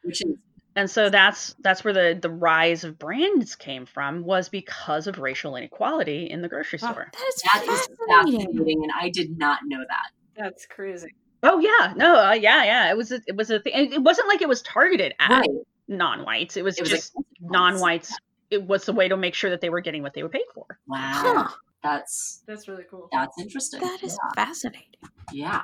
[0.03, 0.37] Which is
[0.77, 5.19] and so that's that's where the the rise of brands came from was because of
[5.19, 6.93] racial inequality in the grocery Huh.
[6.93, 7.09] store.
[7.13, 8.41] That is that is fascinating.
[8.47, 10.11] fascinating and I did not know that.
[10.37, 11.13] That's crazy.
[11.43, 12.91] Oh yeah, no, uh, yeah, yeah.
[12.91, 13.73] It was a, it was a thing.
[13.75, 15.49] It it wasn't like it was targeted at Right.
[15.91, 16.57] Non-whites.
[16.57, 18.17] It was It was just like non-whites.
[18.51, 20.47] It was a way to make sure that they were getting what they were paid
[20.55, 20.65] for.
[20.87, 20.99] Wow.
[20.99, 21.49] Huh.
[21.83, 23.09] That's That's really cool.
[23.13, 23.81] that's interesting.
[23.81, 24.89] That is fascinating.
[25.33, 25.63] yeah.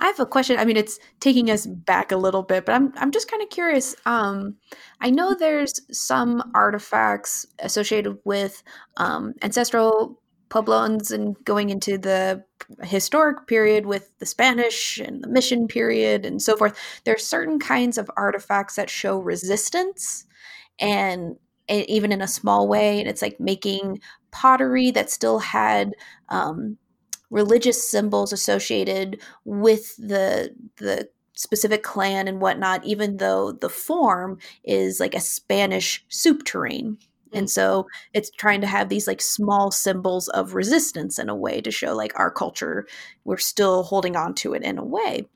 [0.00, 0.58] I have a question.
[0.60, 3.50] I mean, it's taking us back a little bit, but I'm I'm just kind of
[3.50, 3.96] curious.
[4.06, 4.54] Um,
[5.00, 8.62] I know there's some artifacts associated with
[8.98, 12.44] um, ancestral Pueblans and going into the
[12.82, 16.78] historic period with the Spanish and the mission period and so forth.
[17.04, 20.24] There's certain kinds of artifacts that show resistance,
[20.78, 21.36] and,
[21.68, 25.94] and even in a small way, and it's like making pottery that still had
[26.28, 26.76] um,
[27.30, 34.98] religious symbols associated with the the specific clan and whatnot, even though the form is
[34.98, 36.98] like a Spanish soup tureen.
[37.32, 41.60] And so it's trying to have these like small symbols of resistance in a way
[41.60, 42.86] to show like our culture,
[43.24, 45.26] we're still holding on to it in a way.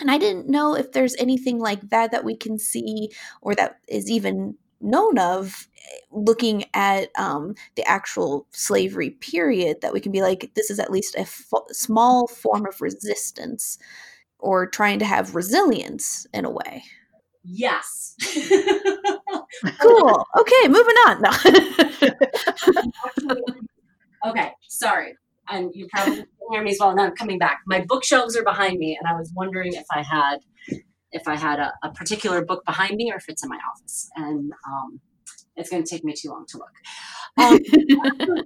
[0.00, 3.10] And I didn't know if there's anything like that that we can see
[3.42, 9.92] or that is even known of eh, looking at um, the actual slavery period that
[9.92, 11.26] we can be like, this is at least a
[11.72, 13.78] small form of resistance
[14.38, 16.84] or trying to have resilience in a way.
[17.44, 18.16] Yes.
[19.80, 20.26] Cool.
[20.38, 21.22] Okay, moving on.
[21.22, 21.30] No.
[24.30, 25.14] okay, sorry.
[25.48, 26.94] And you probably can't hear me as well.
[26.94, 27.60] Now I'm coming back.
[27.66, 30.38] My bookshelves are behind me, and I was wondering if I had
[31.12, 34.10] if I had a, a particular book behind me or if it's in my office.
[34.16, 35.00] And um,
[35.56, 36.72] it's going to take me too long to look.
[37.36, 37.58] Um,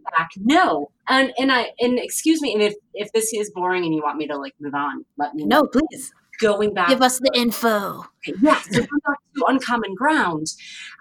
[0.16, 0.90] back, no.
[1.08, 2.52] And and I and excuse me.
[2.52, 5.34] And if if this is boring and you want me to like move on, let
[5.34, 5.62] me know.
[5.62, 6.12] no, please.
[6.38, 6.88] Going back.
[6.88, 8.04] Give us the info.
[8.26, 10.46] Yeah, so going back to uncommon ground,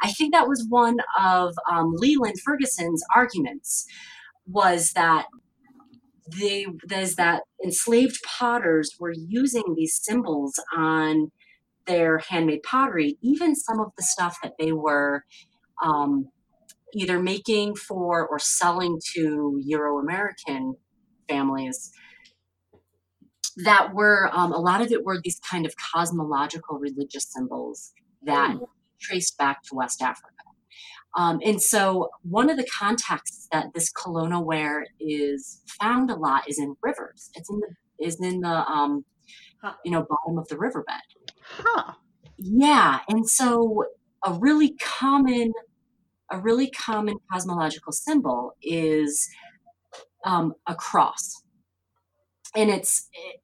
[0.01, 3.85] I think that was one of um, Leland Ferguson's arguments
[4.45, 5.25] was that
[6.39, 11.31] they there's that enslaved potters were using these symbols on
[11.85, 15.23] their handmade pottery, even some of the stuff that they were
[15.83, 16.27] um,
[16.93, 20.75] either making for or selling to Euro American
[21.29, 21.91] families
[23.57, 27.93] that were um, a lot of it were these kind of cosmological religious symbols
[28.23, 28.67] that mm.
[29.01, 30.33] traced back to West Africa.
[31.15, 36.59] Um, and so, one of the contexts that this colonoware is found a lot is
[36.59, 37.31] in rivers.
[37.33, 39.03] It's in the is in the um,
[39.83, 40.93] you know bottom of the riverbed.
[41.41, 41.93] Huh.
[42.37, 43.85] Yeah, and so
[44.23, 45.53] a really common
[46.29, 49.27] a really common cosmological symbol is
[50.23, 51.41] um, a cross,
[52.55, 53.41] and it's it,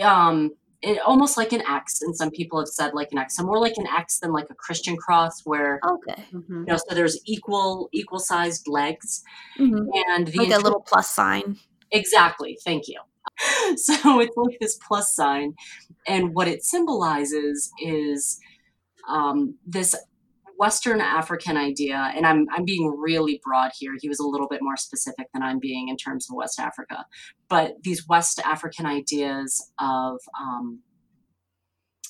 [0.00, 0.52] um,
[0.82, 3.36] it, almost like an X, and some people have said like an X.
[3.36, 6.58] So more like an X than like a Christian cross, where okay, mm-hmm.
[6.60, 9.22] you know, so there's equal equal sized legs,
[9.58, 9.88] mm-hmm.
[10.10, 11.56] and the like inter- a little plus sign.
[11.90, 12.58] Exactly.
[12.64, 13.00] Thank you.
[13.76, 15.54] so it's like this plus sign,
[16.06, 18.40] and what it symbolizes is
[19.08, 19.94] um, this
[20.62, 23.96] Western African idea, and I'm, I'm being really broad here.
[24.00, 27.04] He was a little bit more specific than I'm being in terms of West Africa.
[27.48, 30.78] But these West African ideas of, um,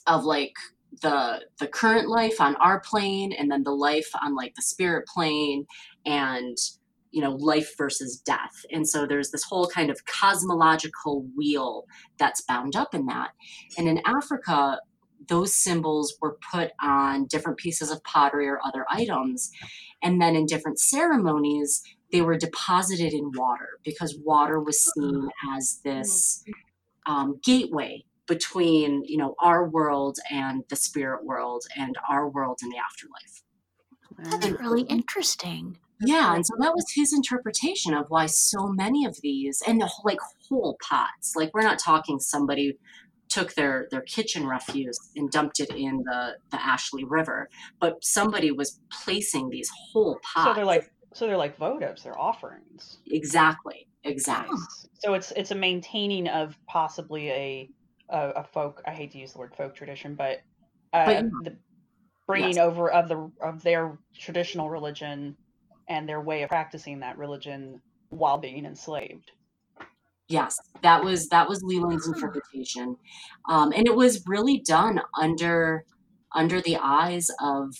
[0.06, 0.52] of like
[1.00, 5.06] the the current life on our plane and then the life on like the spirit
[5.06, 5.64] plane
[6.04, 6.58] and
[7.10, 11.86] you know life versus death and so there's this whole kind of cosmological wheel
[12.18, 13.30] that's bound up in that
[13.78, 14.78] and in africa
[15.28, 19.50] those symbols were put on different pieces of pottery or other items.
[20.02, 25.80] And then in different ceremonies, they were deposited in water because water was seen as
[25.84, 26.44] this
[27.06, 32.68] um, gateway between you know our world and the spirit world and our world in
[32.68, 33.42] the afterlife.
[34.40, 35.78] That's really interesting.
[36.04, 39.90] Yeah and so that was his interpretation of why so many of these and the
[40.04, 40.18] like
[40.48, 41.34] whole pots.
[41.36, 42.76] Like we're not talking somebody
[43.32, 47.48] took their their kitchen refuse and dumped it in the the Ashley River,
[47.80, 50.50] but somebody was placing these whole pots.
[50.50, 52.98] So they're like so they're like votives, they're offerings.
[53.06, 53.88] Exactly.
[54.04, 54.56] Exactly.
[54.56, 54.88] Nice.
[55.00, 57.70] So it's it's a maintaining of possibly a
[58.10, 58.82] a, a folk.
[58.86, 60.40] I hate to use the word folk tradition, but,
[60.92, 61.56] uh, but the
[62.26, 62.58] bringing yes.
[62.58, 65.36] over of the of their traditional religion
[65.88, 67.80] and their way of practicing that religion
[68.10, 69.30] while being enslaved.
[70.28, 72.96] Yes, that was that was Leland's interpretation,
[73.48, 75.84] um, and it was really done under
[76.34, 77.74] under the eyes of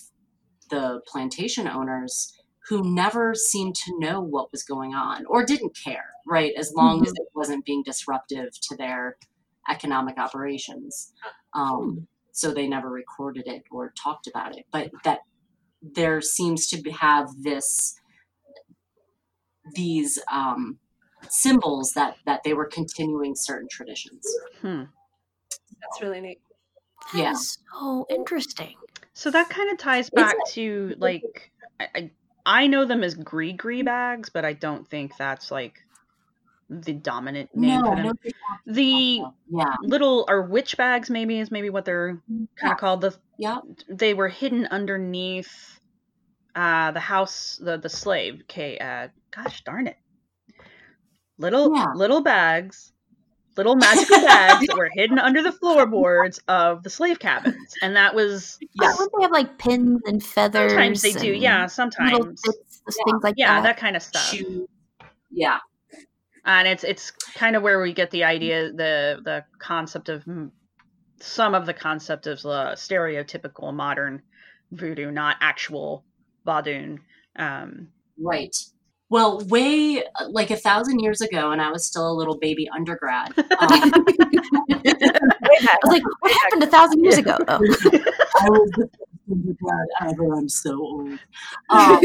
[0.69, 2.33] the plantation owners
[2.67, 6.53] who never seemed to know what was going on or didn't care, right?
[6.57, 7.07] As long mm-hmm.
[7.07, 9.17] as it wasn't being disruptive to their
[9.69, 11.11] economic operations.
[11.53, 14.65] Um, so they never recorded it or talked about it.
[14.71, 15.19] But that
[15.81, 17.95] there seems to have this
[19.75, 20.79] these um,
[21.29, 24.25] symbols that that they were continuing certain traditions.
[24.61, 24.83] Hmm.
[25.81, 26.39] That's really neat.
[27.13, 27.33] That yeah.
[27.33, 28.75] so interesting.
[29.13, 32.11] So that kind of ties back to like I,
[32.45, 35.79] I know them as gris-gris bags, but I don't think that's like
[36.69, 38.17] the dominant name no, for them.
[38.65, 39.75] The yeah.
[39.81, 42.21] little or witch bags maybe is maybe what they're
[42.55, 43.01] kind of called.
[43.01, 45.79] The yeah they were hidden underneath
[46.55, 48.41] uh the house the the slave.
[48.43, 49.97] Okay, uh gosh darn it
[51.43, 51.93] little yeah.
[51.93, 52.93] little bags
[53.57, 58.15] little magical bags that were hidden under the floorboards of the slave cabins, and that
[58.15, 58.93] was yeah.
[58.97, 60.71] Don't they have like pins and feathers?
[60.71, 61.67] Sometimes they do, yeah.
[61.67, 63.03] Sometimes bits, yeah.
[63.05, 63.63] things like yeah, that.
[63.63, 64.35] that kind of stuff.
[65.31, 65.59] Yeah,
[66.45, 70.23] and it's it's kind of where we get the idea, the the concept of
[71.19, 74.21] some of the concept of uh, stereotypical modern
[74.71, 76.03] voodoo, not actual
[76.45, 76.99] Vodun.
[77.35, 77.89] Um,
[78.19, 78.55] right.
[79.13, 83.31] Well, way like a thousand years ago, and I was still a little baby undergrad.
[83.37, 83.91] Um, I
[85.83, 87.37] was like, what happened a thousand years ago?
[87.47, 87.57] Oh.
[87.59, 88.89] I was the
[89.31, 90.33] undergrad ever.
[90.33, 91.19] I'm so old.
[91.69, 92.01] Um,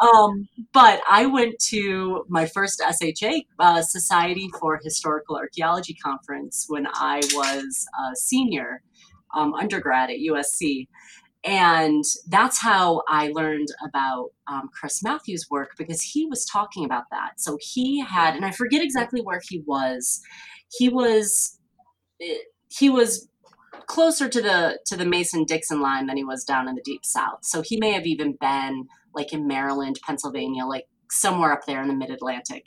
[0.00, 6.88] um, but I went to my first SHA uh, Society for Historical Archaeology conference when
[6.92, 8.82] I was a senior
[9.34, 10.88] um, undergrad at USC.
[11.44, 17.04] And that's how I learned about um, Chris Matthews' work because he was talking about
[17.10, 17.40] that.
[17.40, 20.20] So he had, and I forget exactly where he was.
[20.70, 21.58] He was,
[22.20, 22.36] eh,
[22.68, 23.28] he was
[23.86, 27.04] closer to the to the Mason Dixon line than he was down in the deep
[27.04, 27.40] south.
[27.42, 31.88] So he may have even been like in Maryland, Pennsylvania, like somewhere up there in
[31.88, 32.66] the mid Atlantic.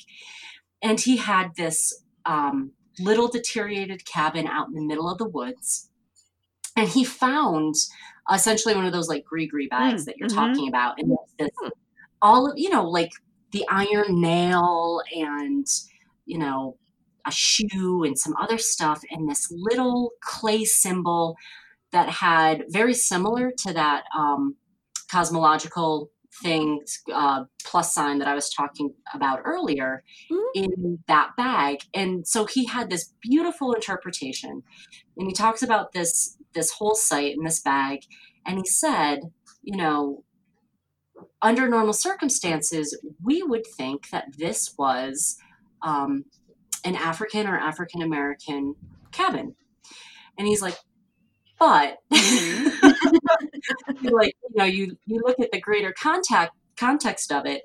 [0.81, 5.89] And he had this um, little deteriorated cabin out in the middle of the woods.
[6.75, 7.75] And he found
[8.33, 10.35] essentially one of those like gris-gris bags Mm, that you're mhm.
[10.35, 10.99] talking about.
[10.99, 11.71] And it's this,
[12.21, 13.11] all of, you know, like
[13.51, 15.67] the iron nail and,
[16.25, 16.77] you know,
[17.27, 21.35] a shoe and some other stuff and this little clay symbol
[21.91, 24.55] that had very similar to that um,
[25.09, 26.09] cosmological
[26.43, 26.81] thing
[27.13, 30.45] uh, plus sign that I was talking about earlier Mhm.
[30.55, 31.77] in that bag.
[31.93, 34.61] And so he had this beautiful interpretation,
[35.17, 37.99] and he talks about this this whole site in this bag,
[38.45, 39.19] and he said,
[39.61, 40.23] you know,
[41.41, 45.37] under normal circumstances, we would think that this was
[45.83, 46.25] um,
[46.83, 48.75] an African or African American
[49.11, 49.55] cabin,
[50.37, 50.77] and he's like,
[51.59, 54.07] but Mm-hmm.
[54.11, 57.63] like you know you you look at the greater contact context of it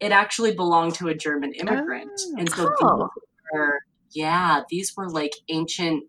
[0.00, 2.34] it actually belonged to a german immigrant Oh.
[2.38, 3.08] and so Oh.
[3.14, 3.78] these were
[4.10, 6.04] yeah these were like ancient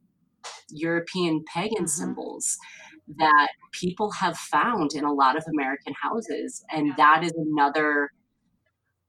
[0.70, 1.90] european pagan Mhm.
[1.90, 2.58] symbols
[3.18, 8.10] that people have found in a lot of american houses and that is another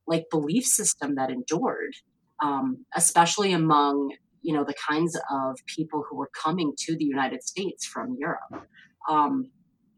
[0.06, 1.94] like belief system that endured
[2.42, 4.10] um, especially among
[4.42, 8.66] you know the kinds of people who were coming to the united states from europe
[9.08, 9.50] um,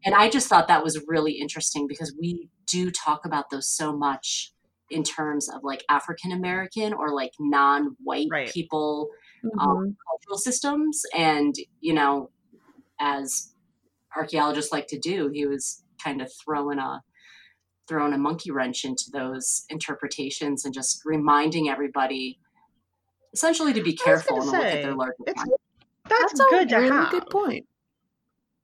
[0.05, 3.95] and i just thought that was really interesting because we do talk about those so
[3.95, 4.53] much
[4.89, 8.49] in terms of like african american or like non-white Right.
[8.53, 9.09] people
[9.43, 9.95] Mhm.
[10.07, 12.29] cultural systems and you know
[12.99, 13.53] as
[14.15, 17.01] archaeologists like to do he was kind of throwing a
[17.87, 22.39] throwing a monkey wrench into those interpretations and just reminding everybody
[23.33, 25.63] essentially to be careful gonna and look at their larger it's- context.
[26.09, 27.11] That's, That's a good to really have.
[27.11, 27.67] good point.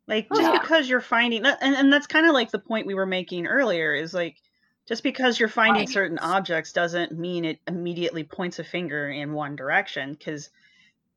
[0.07, 0.59] Like Oh, just yeah.
[0.61, 3.47] because you're finding that, and, and that's kind of like the point we were making
[3.47, 4.37] earlier is like
[4.87, 5.89] just because you're finding Right.
[5.89, 10.49] certain objects doesn't mean it immediately points a finger in one direction because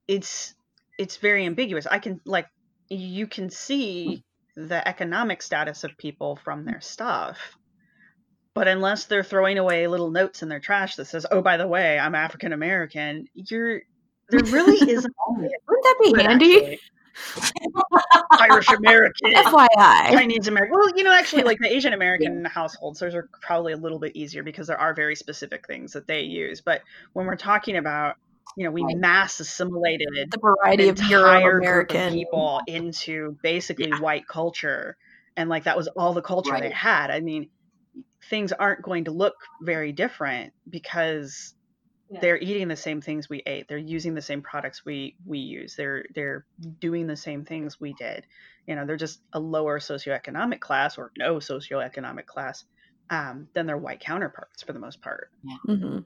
[0.08, 0.54] it's
[0.98, 1.86] it's very ambiguous.
[1.86, 2.46] I can like
[2.88, 4.24] you can see
[4.56, 7.38] the economic status of people from their stuff.
[8.54, 11.68] But unless they're throwing away little notes in their trash that says, "Oh, by the
[11.68, 13.82] way, I'm African American," you're
[14.30, 16.80] there really isn't Wouldn't that be handy?
[18.38, 19.32] Irish American.
[19.34, 20.12] FYI.
[20.12, 20.74] Chinese American.
[20.74, 24.14] Well, you know, actually, like the Asian American households, those are probably a little bit
[24.14, 26.60] easier because there are very specific things that they use.
[26.60, 26.82] But
[27.12, 28.16] when we're talking about,
[28.54, 28.96] you know, we Right.
[28.96, 32.12] mass assimilated The variety of entire American.
[32.12, 33.98] people into basically Yeah.
[34.00, 34.96] white culture,
[35.36, 37.10] and like that was all the culture they had.
[37.10, 37.50] I mean,
[38.30, 41.54] things aren't going to look very different because
[42.08, 42.20] Yeah.
[42.20, 43.66] they're eating the same things we ate.
[43.68, 45.76] They're using the same products we we use.
[45.76, 46.46] They're they're
[46.80, 48.26] doing the same things we did.
[48.66, 52.64] You know, they're just a lower socioeconomic class or no socioeconomic class
[53.10, 55.30] um, than their white counterparts for the most part.
[55.64, 55.98] hmm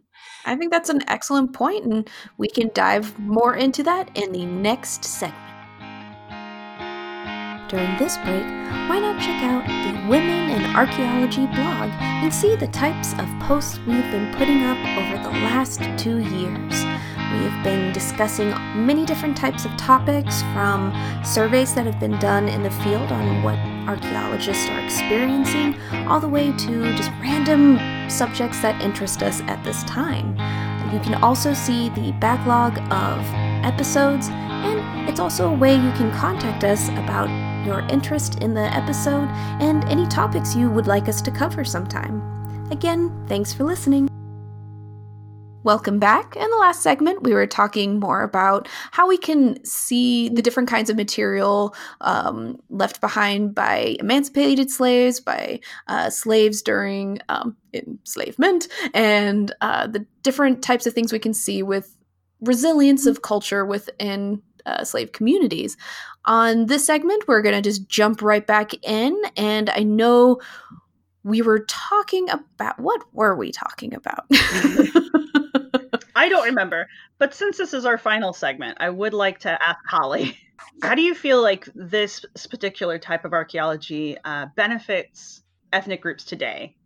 [0.45, 4.45] I think that's an excellent point, and we can dive more into that in the
[4.47, 5.47] next segment.
[7.69, 8.45] During this break,
[8.89, 13.79] why not check out the Women in Archaeology blog and see the types of posts
[13.87, 16.85] we've been putting up over the last two years.
[17.33, 20.93] We have been discussing many different types of topics from
[21.25, 23.57] surveys that have been done in the field on what
[23.89, 27.79] archaeologists are experiencing, all the way to just random
[28.11, 30.37] subjects that interest us at this time.
[30.93, 33.25] You can also see the backlog of
[33.65, 37.29] episodes, and it's also a way you can contact us about
[37.65, 39.29] your interest in the episode
[39.61, 42.21] and any topics you would like us to cover sometime.
[42.73, 44.09] Again, thanks for listening.
[45.63, 46.37] Welcome back.
[46.37, 50.71] In the last segment, we were talking more about how we can see the different
[50.71, 58.69] kinds of material um, left behind by emancipated slaves, by uh, slaves during um, enslavement,
[58.95, 61.95] and uh, the different types of things we can see with
[62.41, 65.77] resilience of culture within uh, slave communities.
[66.25, 70.41] On this segment, we're going to just jump right back in, and I know
[71.23, 74.25] we were talking about what were we talking about?
[76.17, 79.79] I don't remember, but since this is our final segment, I would like to ask
[79.87, 80.37] Holly,
[80.83, 85.43] how do you feel like this particular type of archaeology uh, benefits
[85.73, 86.77] ethnic groups today?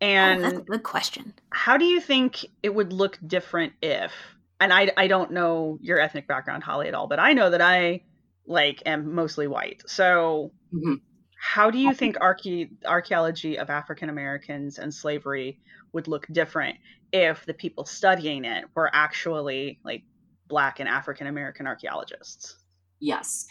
[0.00, 1.34] And oh, that's a good question.
[1.50, 4.12] how do you think it would look different if
[4.60, 7.60] and I, I don't know your ethnic background holly at all but i know that
[7.60, 8.02] i
[8.46, 11.00] like am mostly white so Mhm.
[11.44, 15.60] How do you think archae- archaeology of african americans and slavery
[15.92, 16.78] would look different
[17.12, 20.02] if the people studying it were actually like
[20.48, 22.56] black and african american archaeologists
[23.00, 23.46] Yes.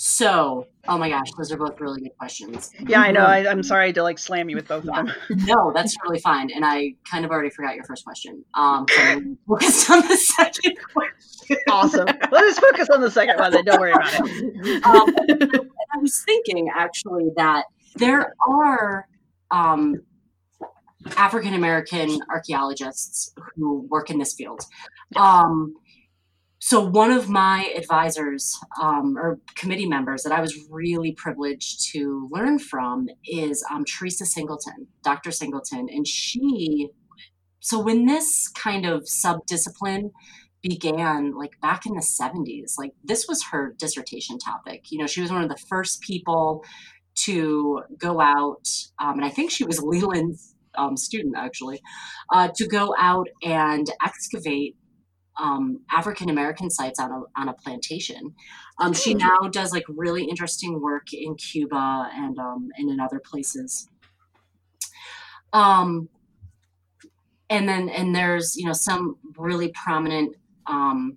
[0.00, 2.70] So, oh my gosh, those are both really good questions.
[2.86, 5.00] yeah i know I, i'm sorry to like slam you with both Yeah.
[5.00, 5.14] of them
[5.46, 6.50] No, that's really fine.
[6.54, 8.44] And I kind of already forgot your first question.
[8.54, 11.56] Um, so focused on the second question.
[11.68, 12.06] awesome.
[12.30, 13.50] Let's focus on the second one.
[13.52, 14.84] Then don't worry about it.
[14.84, 15.14] Um,
[15.94, 17.64] I was thinking actually that
[17.96, 19.08] there are
[19.50, 19.96] um,
[21.16, 24.60] African American archaeologists who work in this field.
[25.16, 25.74] Um,
[26.68, 32.28] so one of my advisors um, or committee members that I was really privileged to
[32.30, 35.30] learn from is um, Theresa Singleton, Dr.
[35.30, 36.90] Singleton, and she.
[37.60, 40.10] So when this kind of subdiscipline
[40.62, 44.90] began, like back in the '70s, like this was her dissertation topic.
[44.90, 46.62] You know, she was one of the first people
[47.24, 51.80] to go out, um, and I think she was Leland's um, student actually,
[52.30, 54.76] uh, to go out and excavate
[55.38, 58.34] um, African American sites on a, on a plantation.
[58.80, 59.18] Um, she hmm.
[59.18, 63.88] now does like really interesting work in Cuba and um, and in other places.
[65.52, 66.08] Um,
[67.50, 70.36] and then and there's you know some really prominent
[70.66, 71.16] um,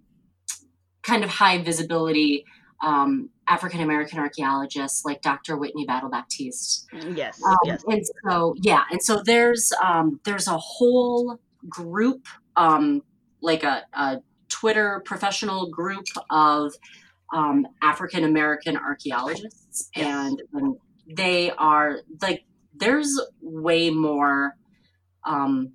[1.03, 2.45] kind of high visibility
[2.81, 5.57] um, African American archaeologists like Dr.
[5.57, 6.87] Whitney Battle-Baptiste.
[7.13, 7.83] Yes, um, yes.
[7.87, 13.03] And so yeah, and so there's um, there's a whole group, um,
[13.41, 16.73] like a, a Twitter professional group of
[17.33, 20.77] um, African American archaeologists, and um,
[21.07, 22.43] they are like
[22.75, 24.55] there's way more
[25.25, 25.71] um,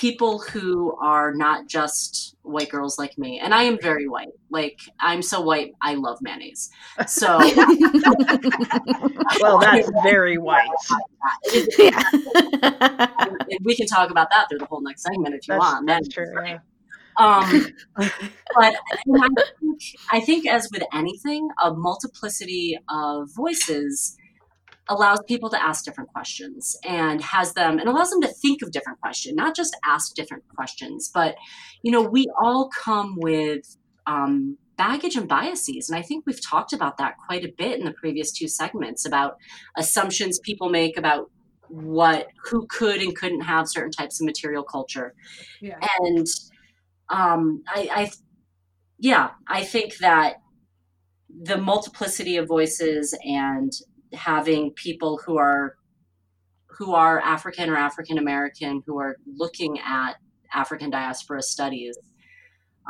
[0.00, 4.80] people who are not just white girls like me and i am very white like
[4.98, 6.70] i'm so white i love mayonnaise
[7.06, 7.38] so
[9.40, 10.66] well that's very white
[11.78, 12.02] yeah.
[13.62, 16.08] we can talk about that through the whole next segment if you that's, want that's
[16.08, 16.58] true yeah.
[17.18, 18.10] um, but
[18.56, 18.74] I
[19.04, 19.38] think,
[20.12, 24.16] I think as with anything a multiplicity of voices
[24.90, 28.72] allows people to ask different questions and has them and allows them to think of
[28.72, 31.36] different questions not just ask different questions but
[31.82, 33.76] you know we all come with
[34.06, 37.84] um, baggage and biases and i think we've talked about that quite a bit in
[37.84, 39.36] the previous two segments about
[39.76, 41.30] assumptions people make about
[41.68, 45.14] what who could and couldn't have certain types of material culture
[45.60, 45.78] yeah.
[46.00, 46.26] and
[47.10, 48.10] um, I, I
[48.98, 50.40] yeah i think that
[51.42, 53.72] the multiplicity of voices and
[54.14, 55.76] having people who are
[56.66, 60.14] who are African or African American who are looking at
[60.54, 61.96] African diaspora studies,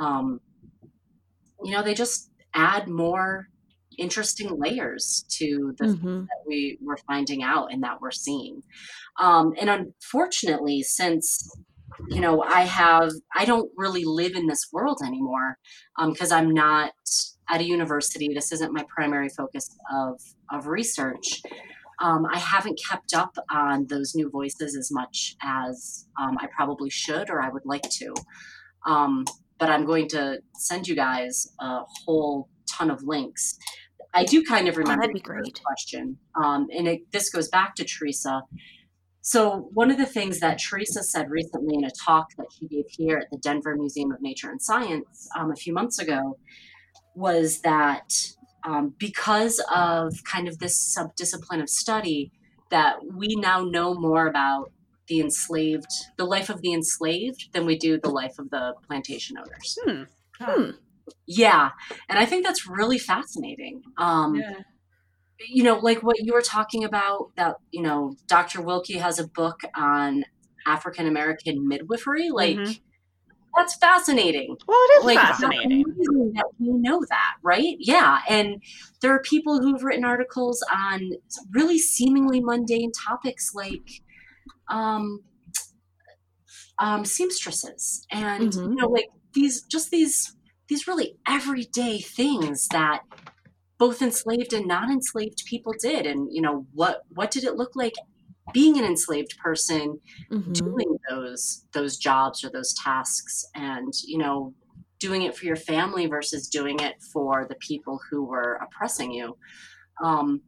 [0.01, 0.41] um,
[1.65, 3.49] you know, they just add more
[3.99, 6.07] interesting layers to the mm-hmm.
[6.07, 8.63] things that we were finding out and that we're seeing.
[9.21, 11.51] Um, and unfortunately, since
[12.09, 15.59] you know, I have I don't really live in this world anymore
[15.99, 16.93] because um, I'm not
[17.51, 18.33] at a university.
[18.33, 20.21] This isn't my primary focus of,
[20.51, 21.43] of research.
[22.01, 26.89] Um, I haven't kept up on those new voices as much as um, I probably
[26.89, 28.15] should or I would like to.
[28.87, 29.25] Um,
[29.59, 33.59] but I'm going to send you guys a whole ton of links.
[34.15, 37.49] I do kind of remember oh, remember oh, the question, um, and it, this goes
[37.49, 38.43] back to Theresa.
[39.23, 42.87] So, one of the things that Theresa said recently in a talk that she gave
[42.89, 46.39] here at the Denver Museum of Nature and Science um, a few months ago
[47.15, 48.13] was that
[48.65, 52.33] um, because of kind of this subdiscipline of study,
[52.71, 54.73] that we now know more about
[55.09, 59.37] the enslaved, the life of the enslaved, than we do the life of the plantation
[59.37, 59.79] owners.
[59.85, 60.03] Hmm.
[60.41, 60.71] Hmm.
[61.27, 61.71] Yeah,
[62.09, 63.83] and I think that's really fascinating.
[63.99, 64.61] Um, yeah.
[65.49, 68.61] You know, like what you were talking about, that you know, Dr.
[68.61, 70.25] Wilkie has a book on
[70.67, 72.57] African American midwifery, like.
[72.57, 72.73] Mm-hmm
[73.57, 74.57] that's fascinating.
[74.67, 75.85] Well, it is like, fascinating
[76.35, 77.77] that we know that, right?
[77.79, 78.63] Yeah, and
[79.01, 81.13] there are people who've written articles on
[81.51, 84.03] really seemingly mundane topics like
[84.69, 85.23] um,
[86.79, 88.71] um, seamstresses, and mm-hmm.
[88.71, 90.37] you know, like these just these
[90.69, 93.03] these really everyday things that
[93.81, 96.07] both enslaved and non-enslaved people did.
[96.07, 97.95] And you know what what did it look like
[98.53, 99.99] being an enslaved person
[100.31, 100.53] mm-hmm.
[100.53, 103.45] doing those those jobs or those tasks?
[103.57, 104.55] And you know
[105.01, 109.37] doing it for your family versus doing it for the people who were oppressing you.
[110.01, 110.43] Um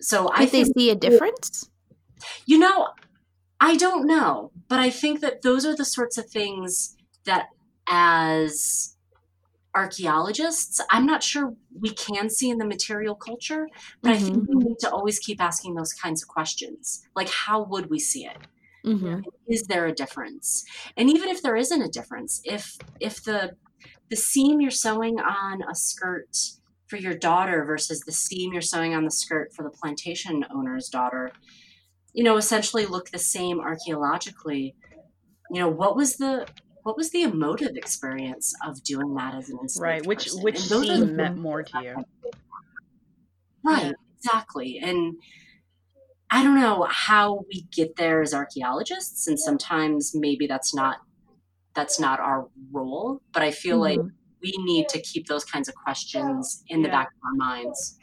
[0.00, 1.68] so Did i think they see a difference?
[2.46, 2.88] You know
[3.60, 7.46] i don't know but i think that those are the sorts of things that
[7.88, 8.93] as
[9.74, 13.68] archaeologists, I'm not sure we can see in the material culture,
[14.02, 14.24] but mm-hmm.
[14.24, 17.06] I think we need to always keep asking those kinds of questions.
[17.16, 18.38] Like, how would we see it?
[18.86, 19.20] Mm-hmm.
[19.48, 20.64] Is there a difference?
[20.96, 23.56] And even if there isn't a difference, if if the
[24.10, 26.36] the seam you're sewing on a skirt
[26.86, 30.88] for your daughter versus the seam you're sewing on the skirt for the plantation owner's
[30.88, 31.32] daughter,
[32.12, 34.76] you know, essentially look the same archaeologically,
[35.50, 36.46] you know, what was the
[36.84, 40.42] what was the emotive experience of doing that as an enslaved right which person?
[40.42, 42.04] which And those scene meant more to you
[43.64, 43.92] Right, Yeah.
[44.18, 44.78] exactly.
[44.78, 45.14] And
[46.30, 50.98] I don't know how we get there as archaeologists, and sometimes maybe that's not
[51.74, 54.12] that's not our role, but I feel like Mhm.
[54.42, 56.92] we need to keep those kinds of questions in the Yeah.
[56.92, 57.98] back of our minds.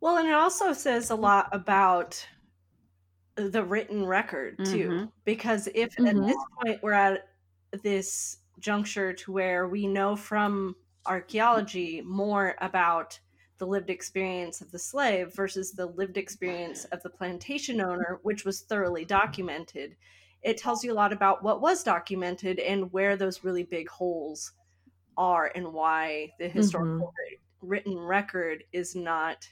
[0.00, 2.26] Well, and it also says a lot about
[3.36, 5.12] the written record too, Mhm.
[5.24, 6.26] because if at Mhm.
[6.26, 7.27] this point we're at
[7.72, 13.20] this juncture to where we know from archaeology more about
[13.58, 18.44] the lived experience of the slave versus the lived experience of the plantation owner, which
[18.44, 19.96] was thoroughly documented,
[20.42, 24.52] it tells you a lot about what was documented and where those really big holes
[25.16, 29.48] are and why the historical writ- written record is not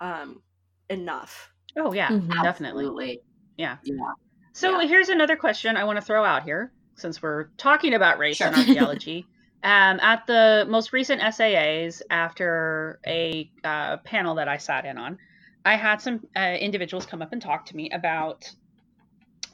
[0.00, 0.42] um,
[0.90, 1.52] enough.
[1.76, 2.30] oh yeah Mhm.
[2.40, 3.20] definitely Absolutely.
[3.56, 4.14] yeah Yeah.
[4.54, 4.80] So Yeah.
[4.80, 8.48] here's another question I want to throw out here, since we're talking about race Sure.
[8.48, 9.26] and archaeology.
[9.62, 15.18] um, at the most recent SAAs, after a uh, panel that I sat in on,
[15.64, 18.50] I had some uh, individuals come up and talk to me about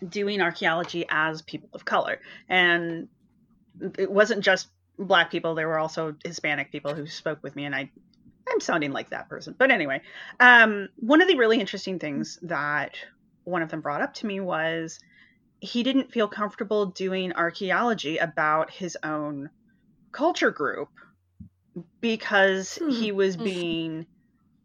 [0.08, 3.08] doing archaeology as people of color, and
[3.98, 4.68] it wasn't just
[4.98, 5.54] black people.
[5.54, 7.90] There were also Hispanic people who spoke with me, and I.
[8.50, 9.54] I'm sounding like that person.
[9.56, 10.02] But anyway,
[10.40, 12.96] um, one of the really interesting things that
[13.44, 14.98] one of them brought up to me was
[15.62, 19.50] he didn't feel comfortable doing archaeology about his own
[20.12, 20.90] culture group
[22.00, 22.88] because Hmm.
[22.88, 23.44] he was Mhm.
[23.44, 24.06] being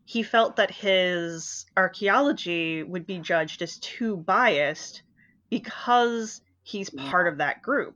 [0.05, 5.03] he felt that his archaeology would be judged as too biased
[5.49, 7.95] because he's part of that group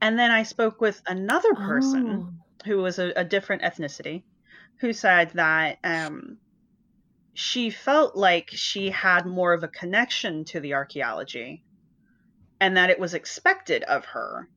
[0.00, 2.34] and then i spoke with another person Oh.
[2.66, 4.24] who was a, a different ethnicity
[4.80, 6.38] who said that um,
[7.34, 11.64] she felt like she had more of a connection to the archaeology
[12.62, 14.48] and that it was expected of her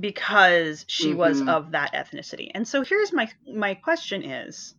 [0.00, 1.48] because she was Mhm.
[1.48, 2.50] of that ethnicity.
[2.54, 4.74] And so here's my my question is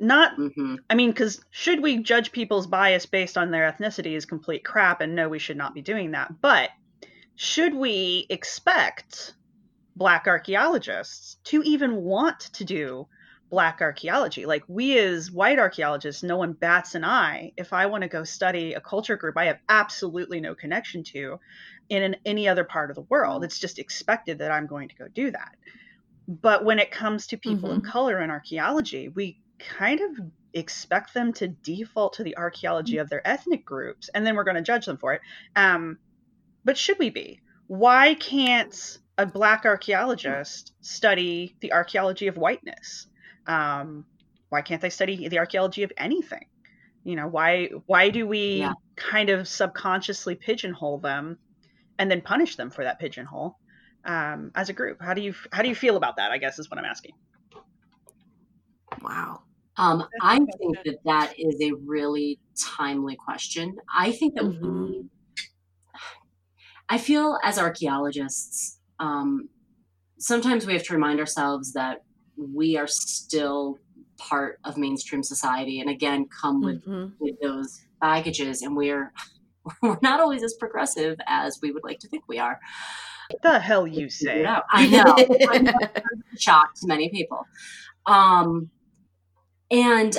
[0.00, 4.26] not hmm I mean cuz should we judge people's bias based on their ethnicity is
[4.26, 6.40] complete crap and no we should not be doing that.
[6.40, 6.70] But
[7.36, 9.34] should we expect
[9.96, 13.08] black archaeologists to even want to do
[13.50, 14.46] black archaeology.
[14.46, 17.52] Like we as white archaeologists, no one bats an eye.
[17.56, 21.38] If I want to go study a culture group I have absolutely no connection to
[21.88, 24.96] in an, any other part of the world, it's just expected that I'm going to
[24.96, 25.52] go do that.
[26.28, 27.82] But when it comes to people of Mhm.
[27.82, 30.10] color in archaeology, we kind of
[30.54, 34.56] expect them to default to the archaeology of their ethnic groups, and then we're going
[34.56, 35.22] to judge them for it.
[35.56, 35.98] Um,
[36.64, 37.40] but should we be?
[37.68, 43.06] Why can't a black archaeologist study the archaeology of whiteness?
[43.48, 44.06] Um,
[44.50, 46.46] why can't they study the archaeology of anything?
[47.04, 48.74] You know, why why do we Yeah.
[48.96, 51.38] kind of subconsciously pigeonhole them
[51.98, 53.58] and then punish them for that pigeonhole
[54.04, 54.98] um, as a group?
[55.02, 56.32] How do you how do you feel about that?
[56.32, 57.14] I guess is what I'm asking.
[59.02, 59.42] Wow.
[59.76, 62.40] Um, I think that that is a really
[62.76, 63.76] timely question.
[63.94, 64.58] I think that Mhm.
[64.60, 65.08] we,
[66.88, 69.48] I feel as archaeologists, um,
[70.18, 72.00] sometimes we have to remind ourselves that
[72.38, 73.78] we are still
[74.16, 77.12] part of mainstream society, and again, come with Mhm.
[77.18, 79.12] with those baggages, and we're
[79.82, 82.58] we're not always as progressive as we would like to think we are.
[83.30, 84.40] What the hell you say?
[84.40, 84.64] it out.
[84.70, 85.04] I know.
[85.50, 86.02] I'm a
[86.38, 87.44] shock to many people.
[88.06, 88.70] Um,
[89.70, 90.16] and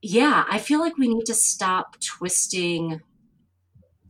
[0.00, 3.00] yeah, I feel like we need to stop twisting.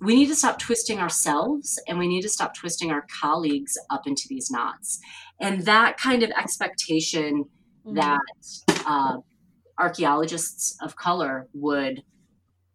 [0.01, 4.07] We need to stop twisting ourselves and we need to stop twisting our colleagues up
[4.07, 5.01] into these knots.
[5.41, 7.45] And that kind of expectation
[7.95, 8.21] that
[8.87, 9.19] uh,
[9.79, 12.03] archaeologists of color would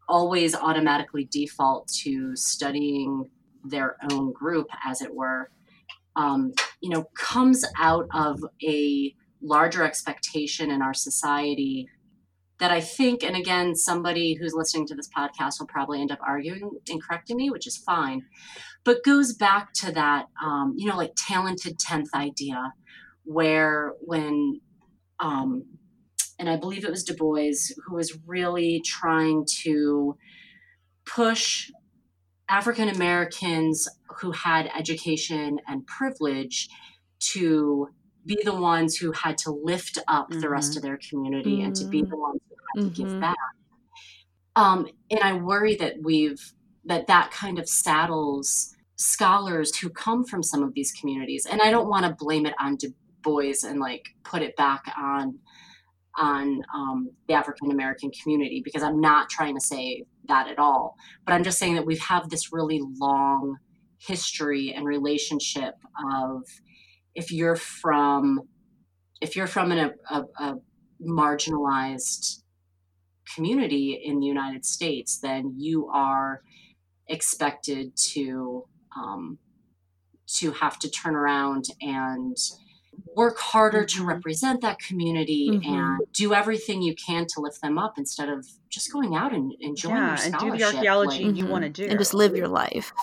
[0.08, 3.30] always automatically default to studying
[3.64, 5.50] their own group, as it were,
[6.16, 6.52] um,
[6.82, 11.88] you know, comes out of a larger expectation in our society
[12.62, 16.20] that I think, and again, somebody who's listening to this podcast will probably end up
[16.22, 18.22] arguing and correcting me, which is fine,
[18.84, 22.72] but goes back to that, um, you know, like talented 10th idea,
[23.24, 24.62] where when,
[25.20, 25.66] um,
[26.38, 30.16] and I believe it was Du Bois who was really trying to
[31.04, 31.72] push
[32.48, 33.88] African Americans
[34.20, 36.70] who had education and privilege
[37.32, 37.90] to
[38.24, 41.86] be the ones who had to lift up the rest of their community and to
[41.86, 42.40] be the ones
[42.74, 43.20] had to give Mhm.
[43.20, 43.38] back.
[44.56, 46.42] Um, and I worry that we've
[46.86, 51.46] that that kind of saddles scholars who come from some of these communities.
[51.50, 52.94] And I don't want to blame it on Du
[53.24, 55.40] Bois and like put it back on
[56.18, 60.96] on um, the African American community because I'm not trying to say that at all.
[61.26, 63.58] But I'm just saying that we have this really long
[64.00, 65.76] history and relationship
[66.14, 66.44] of
[67.16, 68.42] if you're from
[69.22, 70.56] if you're from an, a, a
[71.02, 72.41] marginalized
[73.36, 76.42] community in the United States, then you are
[77.08, 78.66] expected to
[78.96, 79.38] um,
[80.28, 82.38] to have to turn around and
[83.16, 84.00] work harder mm-hmm.
[84.00, 85.74] to represent that community mm-hmm.
[85.74, 89.54] and do everything you can to lift them up instead of just going out and
[89.60, 91.52] enjoying yeah, and do the archaeology like, you mm-hmm.
[91.52, 92.94] want to do and just live your life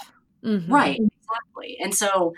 [0.45, 0.73] mm-hmm.
[0.73, 2.33] right exactly and so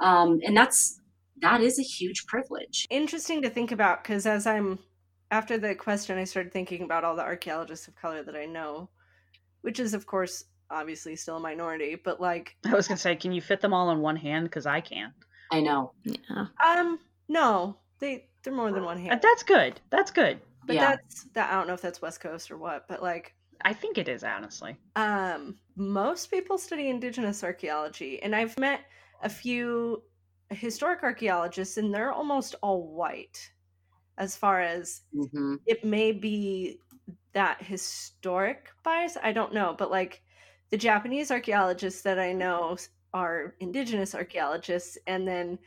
[0.00, 1.00] um and that's
[1.40, 4.78] that is a huge privilege interesting to think about because as i'm
[5.30, 8.88] after the question i started thinking about all the archaeologists of color that i know
[9.62, 13.32] which is of course obviously still a minority but like i was gonna say can
[13.32, 15.12] you fit them all in one hand because i can't
[15.50, 15.92] I know.
[16.04, 16.46] Yeah.
[16.64, 19.14] Um, no, they they're more than one hand.
[19.14, 19.80] Uh, that's good.
[19.90, 20.40] That's good.
[20.66, 20.90] But yeah.
[20.90, 21.52] that's that.
[21.52, 23.34] I don't know if that's West Coast or what, but like.
[23.62, 24.76] I think it is honestly.
[24.96, 28.80] Um, most people study indigenous archaeology, and I've met
[29.22, 30.02] a few
[30.48, 33.50] historic archaeologists, and they're almost all white.
[34.20, 35.56] As far as mm-hmm.
[35.66, 36.78] it may be
[37.32, 40.22] that historic bias, I don't know, but like
[40.70, 42.76] the Japanese archaeologists that I know
[43.12, 45.58] are indigenous archaeologists, and then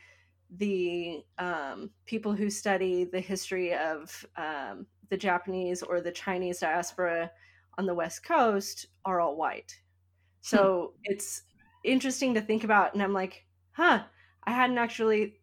[0.56, 7.30] the um, people who study the history of um, the Japanese or the Chinese diaspora
[7.76, 9.74] on the West Coast are all white.
[10.40, 11.12] So hmm.
[11.12, 11.42] it's
[11.84, 12.94] interesting to think about.
[12.94, 14.04] And I'm like, huh,
[14.44, 15.40] I hadn't actually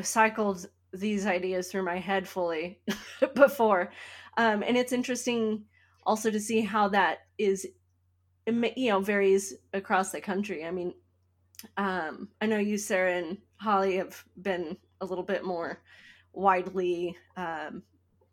[0.00, 2.80] cycled these ideas through my head fully
[3.34, 3.92] before.
[4.36, 5.64] Um, and it's interesting
[6.04, 7.66] also to see how that is,
[8.46, 10.64] you know, varies across the country.
[10.64, 10.94] I mean,
[11.76, 15.82] um, I know you, Sarah, and Holly have been a little bit more
[16.32, 17.82] widely um,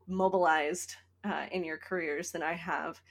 [0.08, 3.02] mobilized uh, in your careers than I have.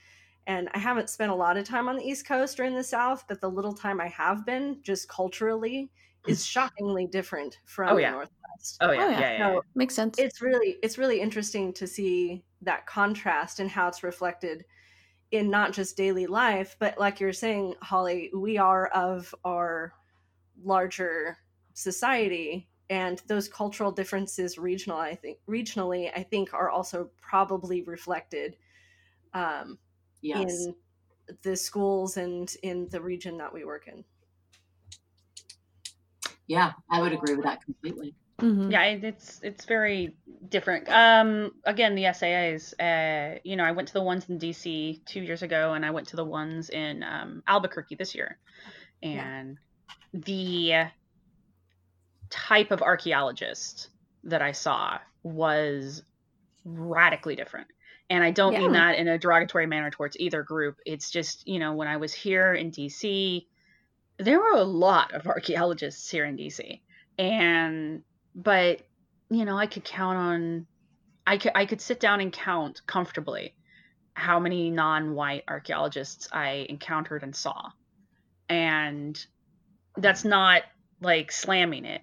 [0.47, 2.85] And I haven't spent a lot of time on the East Coast or in the
[2.85, 5.91] South, but the little time I have been, just culturally,
[6.27, 8.11] is shockingly different from oh, yeah.
[8.11, 8.79] the Northwest.
[8.81, 10.19] Oh yeah, oh, yeah, yeah, yeah, So makes sense.
[10.19, 14.65] It's really it's really interesting to see that contrast and how it's reflected
[15.33, 19.93] in not just daily life, but like you're saying, Holly, we are of our
[20.63, 21.37] larger
[21.75, 28.57] society and those cultural differences regional i think regionally i think are also probably reflected
[29.35, 29.79] um,
[30.23, 30.65] yes.
[30.65, 30.75] in
[31.43, 34.05] the schools and in the region that we work in
[36.47, 38.71] yeah i would agree with that completely mm-hmm.
[38.71, 40.17] yeah it's it's very
[40.49, 45.05] different um again the SAAs uh you know i went to the ones in dc
[45.05, 48.39] two years ago and i went to the ones in um, albuquerque this year
[49.03, 49.59] and
[50.13, 50.89] the
[52.31, 53.89] type of archaeologist
[54.25, 56.03] that I saw was
[56.65, 57.69] radically different.
[58.09, 58.61] And I don't yeah.
[58.61, 60.77] mean that in a derogatory manner towards either group.
[60.87, 63.47] It's just, you know, when I was here in DC,
[64.19, 66.81] there were a lot of archaeologists here in DC.
[67.19, 68.03] And,
[68.35, 68.83] but,
[69.31, 70.67] you know, I could count on,
[71.27, 73.55] I could, I could sit down and count comfortably
[74.15, 77.71] how many non white archaeologists I encountered and saw.
[78.49, 79.25] And
[79.97, 80.63] that's not
[81.01, 82.01] like slamming it.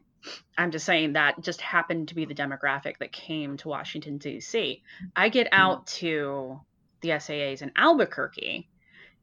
[0.57, 4.81] I'm just saying that just happened to be the demographic that came to Washington, D.C.
[5.15, 5.59] I get mm-hmm.
[5.59, 6.61] out to
[7.01, 8.69] the SAAs in Albuquerque,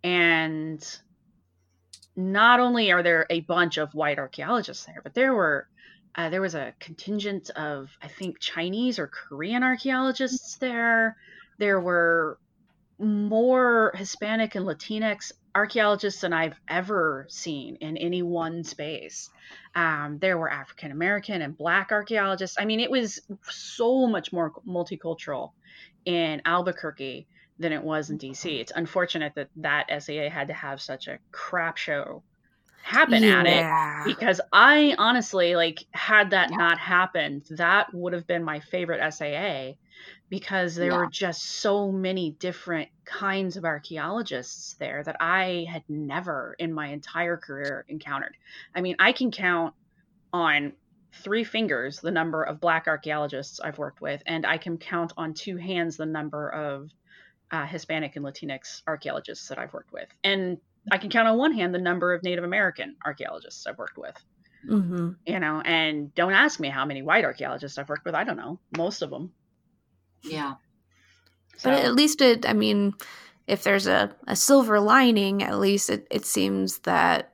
[0.04, 1.00] and
[2.16, 5.68] not only are there a bunch of white archaeologists there, but there were
[6.16, 11.16] uh, there was a contingent of I think Chinese or Korean archaeologists there.
[11.58, 12.38] There were
[12.98, 19.30] more Hispanic and Latinx archaeologists than I've ever seen in any one space.
[19.74, 22.56] Um, there were African American and Black archaeologists.
[22.60, 25.52] I mean, it was so much more multicultural
[26.04, 27.26] in Albuquerque
[27.60, 28.32] than it was in mm-hmm.
[28.32, 28.60] DC.
[28.60, 32.22] It's unfortunate that that SAA had to have such a crap show
[32.82, 33.40] happen yeah.
[33.40, 36.56] at it because I honestly like had that yeah.
[36.56, 39.72] not happened, that would have been my favorite SAA
[40.28, 40.96] because there yeah.
[40.96, 46.88] were just so many different kinds of archaeologists there that I had never in my
[46.88, 48.36] entire career encountered.
[48.74, 49.74] I mean, I can count
[50.32, 50.72] on
[51.12, 55.34] three fingers the number of black archaeologists I've worked with, and I can count on
[55.34, 56.90] two hands the number of
[57.50, 60.08] uh, Hispanic and Latinx archaeologists that I've worked with.
[60.24, 60.58] And
[60.90, 64.16] I can count on one hand the number of Native American archaeologists I've worked with.
[64.68, 65.10] Mm-hmm.
[65.26, 68.14] You know, and don't ask me how many white archaeologists I've worked with.
[68.14, 69.32] I don't know, most of them.
[70.22, 70.54] Yeah.
[71.56, 71.70] So.
[71.70, 72.94] But at least it, I mean,
[73.46, 77.32] if there's a, a silver lining, at least it, it seems that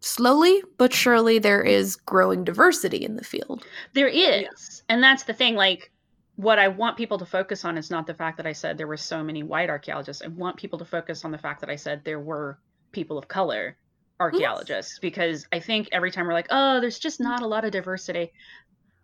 [0.00, 3.64] slowly but surely there is growing diversity in the field.
[3.94, 4.42] There is.
[4.42, 4.48] Yeah.
[4.88, 5.54] And that's the thing.
[5.54, 5.92] Like,
[6.36, 8.86] what I want people to focus on is not the fact that I said there
[8.86, 10.22] were so many white archaeologists.
[10.22, 12.58] I want people to focus on the fact that I said there were
[12.92, 13.76] people of color
[14.18, 17.72] archaeologists because I think every time we're like, oh, there's just not a lot of
[17.72, 18.32] diversity.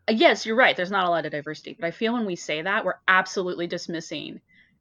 [0.08, 0.76] Uh, Yes, you're right.
[0.76, 3.66] There's not a lot of diversity, but I feel when we say that, we're absolutely
[3.66, 4.40] dismissing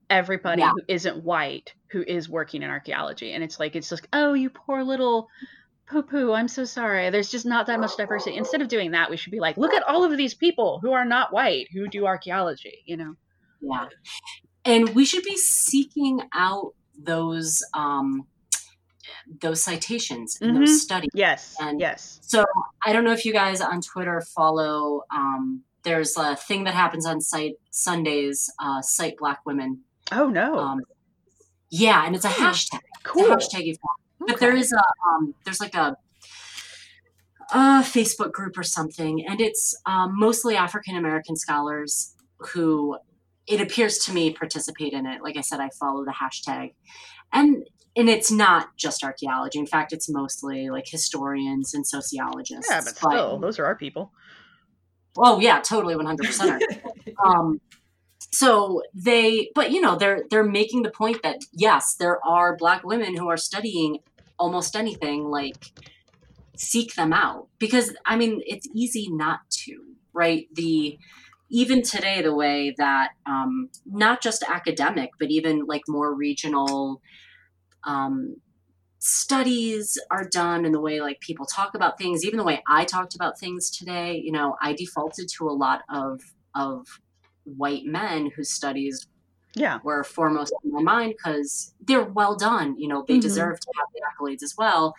[0.09, 0.71] everybody Yeah.
[0.71, 3.31] who isn't white who is working in archaeology.
[3.33, 5.29] And it's like, it's just, oh, you poor little
[5.87, 6.33] poo poo.
[6.33, 7.09] I'm so sorry.
[7.09, 8.37] There's just not that much diversity.
[8.37, 10.91] Instead of doing that, we should be like, look at all of these people who
[10.93, 13.13] are not white who do archaeology, you know?
[13.61, 13.87] Yeah.
[14.65, 18.27] And we should be seeking out those um
[19.41, 20.59] those citations and Mhm.
[20.65, 21.09] those studies.
[21.13, 21.55] Yes.
[21.59, 22.19] And- yes.
[22.23, 22.45] So
[22.85, 27.05] I don't know if you guys on Twitter follow um there's a thing that happens
[27.05, 29.81] on cite Sundays, uh Cite Black Women.
[30.11, 30.57] Oh, no.
[30.57, 30.81] Um
[31.69, 32.43] yeah, and it's a Hmm.
[32.45, 32.79] hashtag.
[33.03, 33.31] cool.
[33.33, 33.75] It's a hashtag
[34.27, 35.97] But there is a um there's like a
[37.51, 42.15] a Facebook group or something, and it's um, mostly African American scholars
[42.53, 42.97] who
[43.47, 45.21] it appears to me participate in it.
[45.21, 46.73] Like I said, I follow the hashtag,
[47.31, 49.59] and and it's not just archaeology.
[49.59, 52.69] In fact, it's mostly like historians and sociologists.
[52.69, 54.11] Yeah, but still, those are our people.
[55.17, 56.63] Oh yeah, totally, one hundred percent.
[57.25, 57.61] Um,
[58.33, 62.83] so they, but you know, they're they're making the point that yes, there are black
[62.83, 63.99] women who are studying
[64.37, 65.25] almost anything.
[65.25, 65.71] Like,
[66.57, 69.77] seek them out because I mean, it's easy not to,
[70.13, 70.47] right?
[70.53, 70.97] The
[71.49, 77.01] even today, the way that um, not just academic, but even like more regional
[77.83, 78.37] um,
[78.99, 82.83] studies are done and the way like people talk about things even the way i
[82.83, 86.19] talked about things today you know i defaulted to a lot of
[86.55, 86.87] of
[87.43, 89.05] white men whose studies
[89.55, 89.79] Yeah.
[89.83, 93.21] were foremost in my mind because they're well done you know they Mhm.
[93.21, 94.95] deserve to have the accolades as well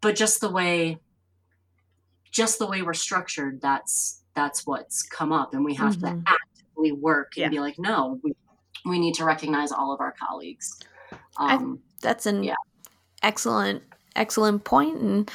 [0.00, 0.98] but just the way
[2.30, 6.00] just the way we're structured that's that's what's come up and we have Mhm.
[6.00, 7.48] to actively work and Yeah.
[7.48, 8.32] be like no we,
[8.84, 10.78] we need to recognize all of our colleagues
[11.36, 12.54] I- um, That's an Yeah.
[13.22, 13.82] excellent,
[14.16, 15.30] excellent point and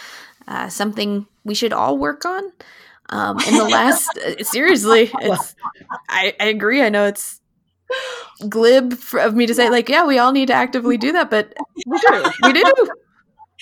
[0.48, 2.52] uh, something we should all work on.
[3.10, 5.56] Um, in the last, uh, seriously, it's.
[6.10, 6.82] I, I agree.
[6.82, 7.40] I know it's
[8.50, 11.30] glib for, of me to say, like, yeah, we all need to actively do that,
[11.30, 11.54] but
[11.86, 12.32] We do.
[12.44, 12.64] we do.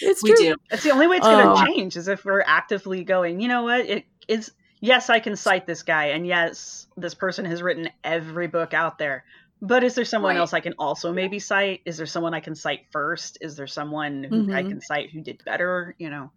[0.01, 0.37] It's we true.
[0.37, 3.39] do It's the only way it's going to Um, change is if we're actively going,
[3.39, 3.81] you know what?
[3.85, 4.51] It is,
[4.81, 8.97] yes, I can cite this guy, and yes, this person has written every book out
[8.97, 9.23] there.
[9.61, 10.39] But is there someone Right.
[10.41, 11.81] else I can also maybe cite?
[11.85, 13.37] Is there someone I can cite first?
[13.39, 14.67] Is there someone who I Mhm.
[14.67, 15.95] can cite who did better?
[15.97, 16.31] You know?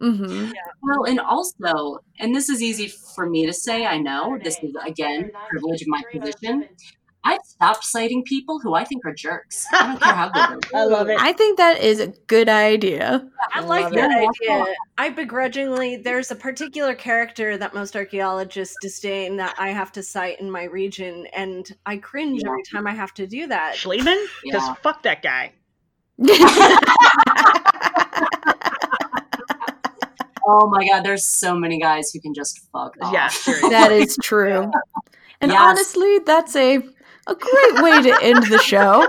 [0.00, 0.52] hmm
[0.82, 4.72] Well, and also, and this is easy for me to say, I know this is
[4.86, 6.68] again privilege of my position.
[7.26, 9.66] I've stopped citing people who I think are jerks.
[9.72, 10.82] I don't care how good they are.
[10.82, 11.18] I love it.
[11.18, 13.26] I think that is a good idea.
[13.54, 14.28] I like that it.
[14.42, 14.74] idea.
[14.98, 20.38] I begrudgingly, there's a particular character that most archaeologists disdain that I have to cite
[20.40, 22.50] in my region, and I cringe Yeah.
[22.50, 23.74] every time I have to do that.
[23.76, 24.22] Schliemann?
[24.42, 24.74] Because Yeah.
[24.82, 25.52] fuck that guy.
[30.46, 33.12] Oh my god, there's so many guys who can just fuck off.
[33.14, 33.70] Yeah, seriously.
[33.70, 34.70] that is true.
[35.40, 35.60] And Yes.
[35.60, 36.78] honestly, that's a
[37.26, 39.02] a great way to end the show.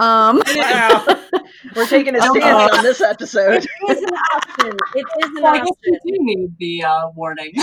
[0.00, 1.04] Um, Wow.
[1.76, 2.34] We're taking a Uh-oh.
[2.34, 3.64] stance on this episode.
[3.64, 4.76] It is an option.
[4.94, 5.98] It is an So I guess option.
[6.04, 7.52] we do need the uh, warning.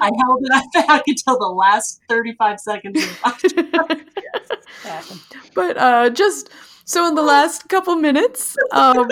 [0.00, 3.04] I held it back until the last 35 seconds.
[3.24, 3.42] Of
[5.54, 6.50] but uh, just
[6.84, 9.08] so in the last couple minutes, um,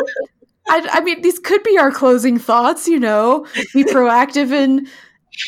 [0.68, 2.88] I, I mean, these could be our closing thoughts.
[2.88, 4.88] You know, be proactive in,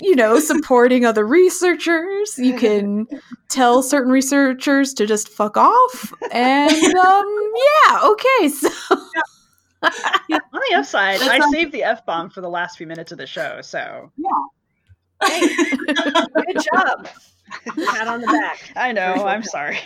[0.00, 2.38] you know, supporting other researchers.
[2.38, 3.06] You can
[3.48, 7.52] tell certain researchers to just fuck off, and um,
[7.86, 8.48] yeah, okay.
[8.48, 8.68] So
[9.82, 9.90] On
[10.70, 13.18] the upside, That I sounds- saved the F bomb for the last few minutes of
[13.18, 14.28] the show, so Yeah.
[15.28, 17.08] Good job.
[17.90, 18.72] Pat on the back.
[18.76, 19.78] I know, I'm sorry.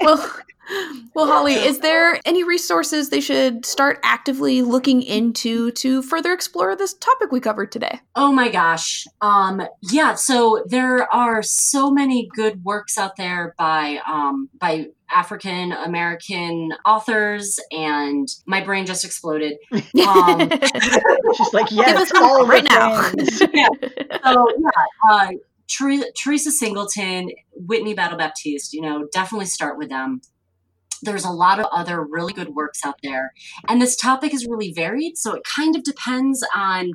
[0.00, 0.32] Well,
[1.14, 6.74] well, Holly, is there any resources they should start actively looking into to further explore
[6.76, 8.00] this topic we covered today?
[8.14, 9.06] Oh my gosh.
[9.20, 15.72] Um, yeah, so there are so many good works out there by um, by African
[15.72, 19.56] American authors, and my brain just exploded.
[19.72, 20.50] Um,
[21.36, 23.02] She's like, Give yes, us one all the right now.
[23.10, 23.38] things.
[23.38, 23.68] so yeah,
[25.08, 25.38] uh, Ter-
[25.68, 30.20] Theresa Singleton, Whitney Battle Baptiste, you know, definitely start with them.
[31.02, 33.32] There's a lot of other really good works out there,
[33.68, 35.18] and this topic is really varied.
[35.18, 36.92] So it kind of depends on,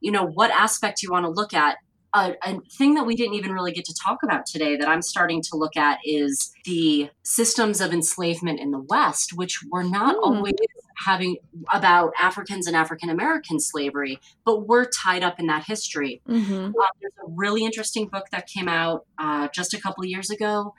[0.00, 1.76] you know, what aspect you want to look at.
[2.14, 5.00] Uh, a thing that we didn't even really get to talk about today that I'm
[5.00, 10.16] starting to look at is the systems of enslavement in the West, which were not
[10.16, 10.24] Hmm.
[10.24, 10.52] always
[10.98, 11.36] having
[11.72, 16.20] about Africans and African American slavery, but we're tied up in that history.
[16.26, 20.10] hmm Uh, there's a really interesting book that came out uh, just a couple of
[20.10, 20.74] years ago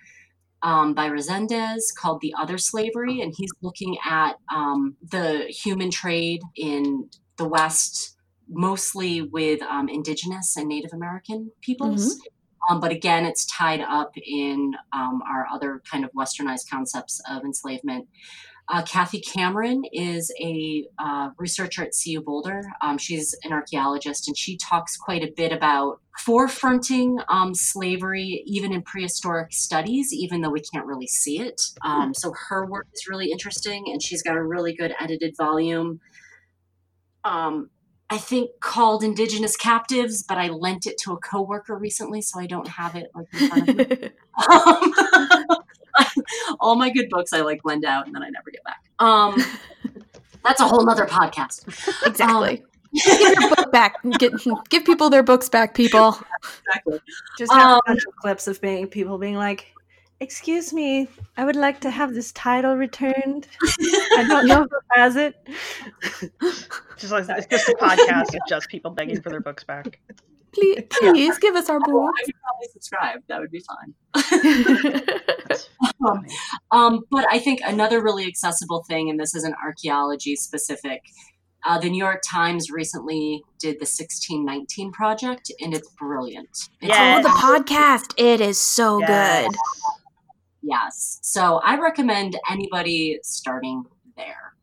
[0.61, 6.41] um, by Resendez called The Other Slavery, and he's looking at um, the human trade
[6.55, 8.15] in the West,
[8.49, 12.19] mostly with um, indigenous and Native American peoples.
[12.69, 17.43] Um, but again, it's tied up in um, our other kind of westernized concepts of
[17.43, 18.07] enslavement.
[18.69, 22.61] Uh, Cathy Cameron is a uh, researcher at CU Boulder.
[22.81, 28.71] Um, she's an archaeologist, and she talks quite a bit about forefronting um, slavery even
[28.71, 31.61] in prehistoric studies, even though we can't really see it.
[31.83, 35.99] Um, so her work is really interesting, and she's got a really good edited volume.
[38.09, 42.45] I think called Indigenous Captives, but I lent it to a coworker recently, so I
[42.45, 44.09] don't have it like in front of me.
[44.51, 44.91] Um,
[46.59, 48.83] all my good books I like lend out and then I never get back.
[48.99, 49.43] Um,
[50.43, 51.67] that's a whole nother podcast.
[52.05, 52.61] Exactly.
[52.61, 52.67] Um,
[53.05, 53.95] give your book back.
[54.19, 54.33] Get,
[54.69, 56.17] give people their books back, people.
[56.67, 56.99] Exactly.
[57.37, 59.72] Just have um, a bunch of clips of being people being like,
[60.23, 61.07] "Excuse me,
[61.37, 63.47] I would like to have this title returned.
[64.17, 65.35] I don't know who has it."
[66.97, 69.99] Just like it's just a podcast of just people begging for their books back.
[70.53, 71.39] Please, please yeah.
[71.41, 72.13] give us our book.
[72.17, 73.19] I would probably subscribe.
[73.27, 73.93] That would be fine.
[76.07, 76.25] um,
[76.71, 81.01] um, but I think another really accessible thing, and this isn't archaeology specific,
[81.65, 86.49] uh, the New York Times recently did the 1619 project, and it's brilliant.
[86.49, 88.13] It's yeah, oh, the podcast.
[88.17, 89.47] It is so yes.
[89.47, 89.55] good.
[90.63, 91.19] Yes.
[91.21, 93.83] So I recommend anybody starting
[94.15, 94.53] there.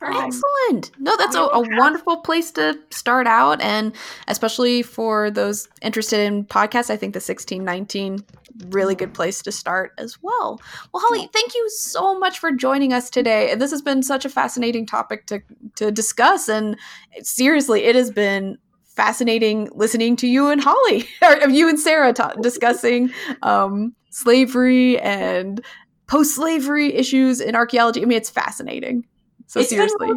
[0.00, 0.90] Um, Excellent.
[0.98, 3.60] No, that's a, a, wonderful place to start out.
[3.62, 3.94] And
[4.28, 8.24] especially for those interested in podcasts, I think the 1619
[8.68, 10.60] really good place to start as well.
[10.92, 13.50] Well, Holly, thank you so much for joining us today.
[13.50, 15.40] And this has been such a fascinating topic to,
[15.76, 16.48] to discuss.
[16.48, 16.76] And
[17.22, 18.58] seriously, it has been
[18.94, 23.10] fascinating listening to you and Holly, or you and Sarah ta- discussing
[23.42, 25.64] um, slavery and
[26.06, 28.02] post slavery issues in archaeology.
[28.02, 29.06] I mean, it's fascinating.
[29.46, 30.08] So it's seriously,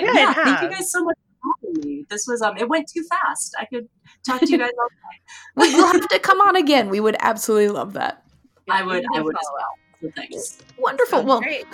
[0.00, 2.04] yeah, yeah thank you guys so much for having me.
[2.10, 3.54] This was um, it went too fast.
[3.58, 3.88] I could
[4.24, 5.76] talk to you guys all day.
[5.76, 6.88] we'll have to come on again.
[6.88, 8.22] We would absolutely love that.
[8.68, 9.04] I would.
[9.14, 9.85] I would as well.
[10.02, 10.58] So thanks.
[10.78, 11.18] Wonderful.
[11.18, 11.64] Sounds well, great.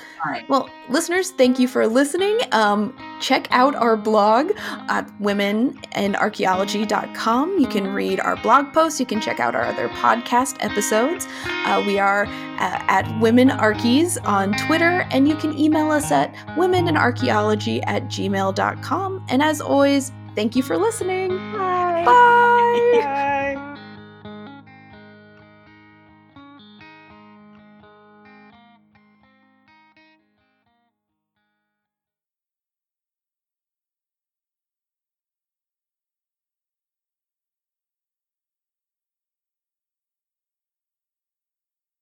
[0.49, 2.39] well, listeners, thank you for listening.
[2.53, 4.53] Um, check out our blog
[4.89, 7.59] at womeninarchaeology.com.
[7.59, 9.01] You can read our blog posts.
[9.01, 11.27] You can check out our other podcast episodes.
[11.45, 12.27] Uh, we are
[12.59, 19.27] at, at Women Archies on Twitter, and you can email us at womeninarchaeology at gmail.com.
[19.29, 21.31] And as always, thank you for listening.
[21.53, 22.05] Bye.
[22.05, 22.91] Bye.
[23.03, 23.52] Bye.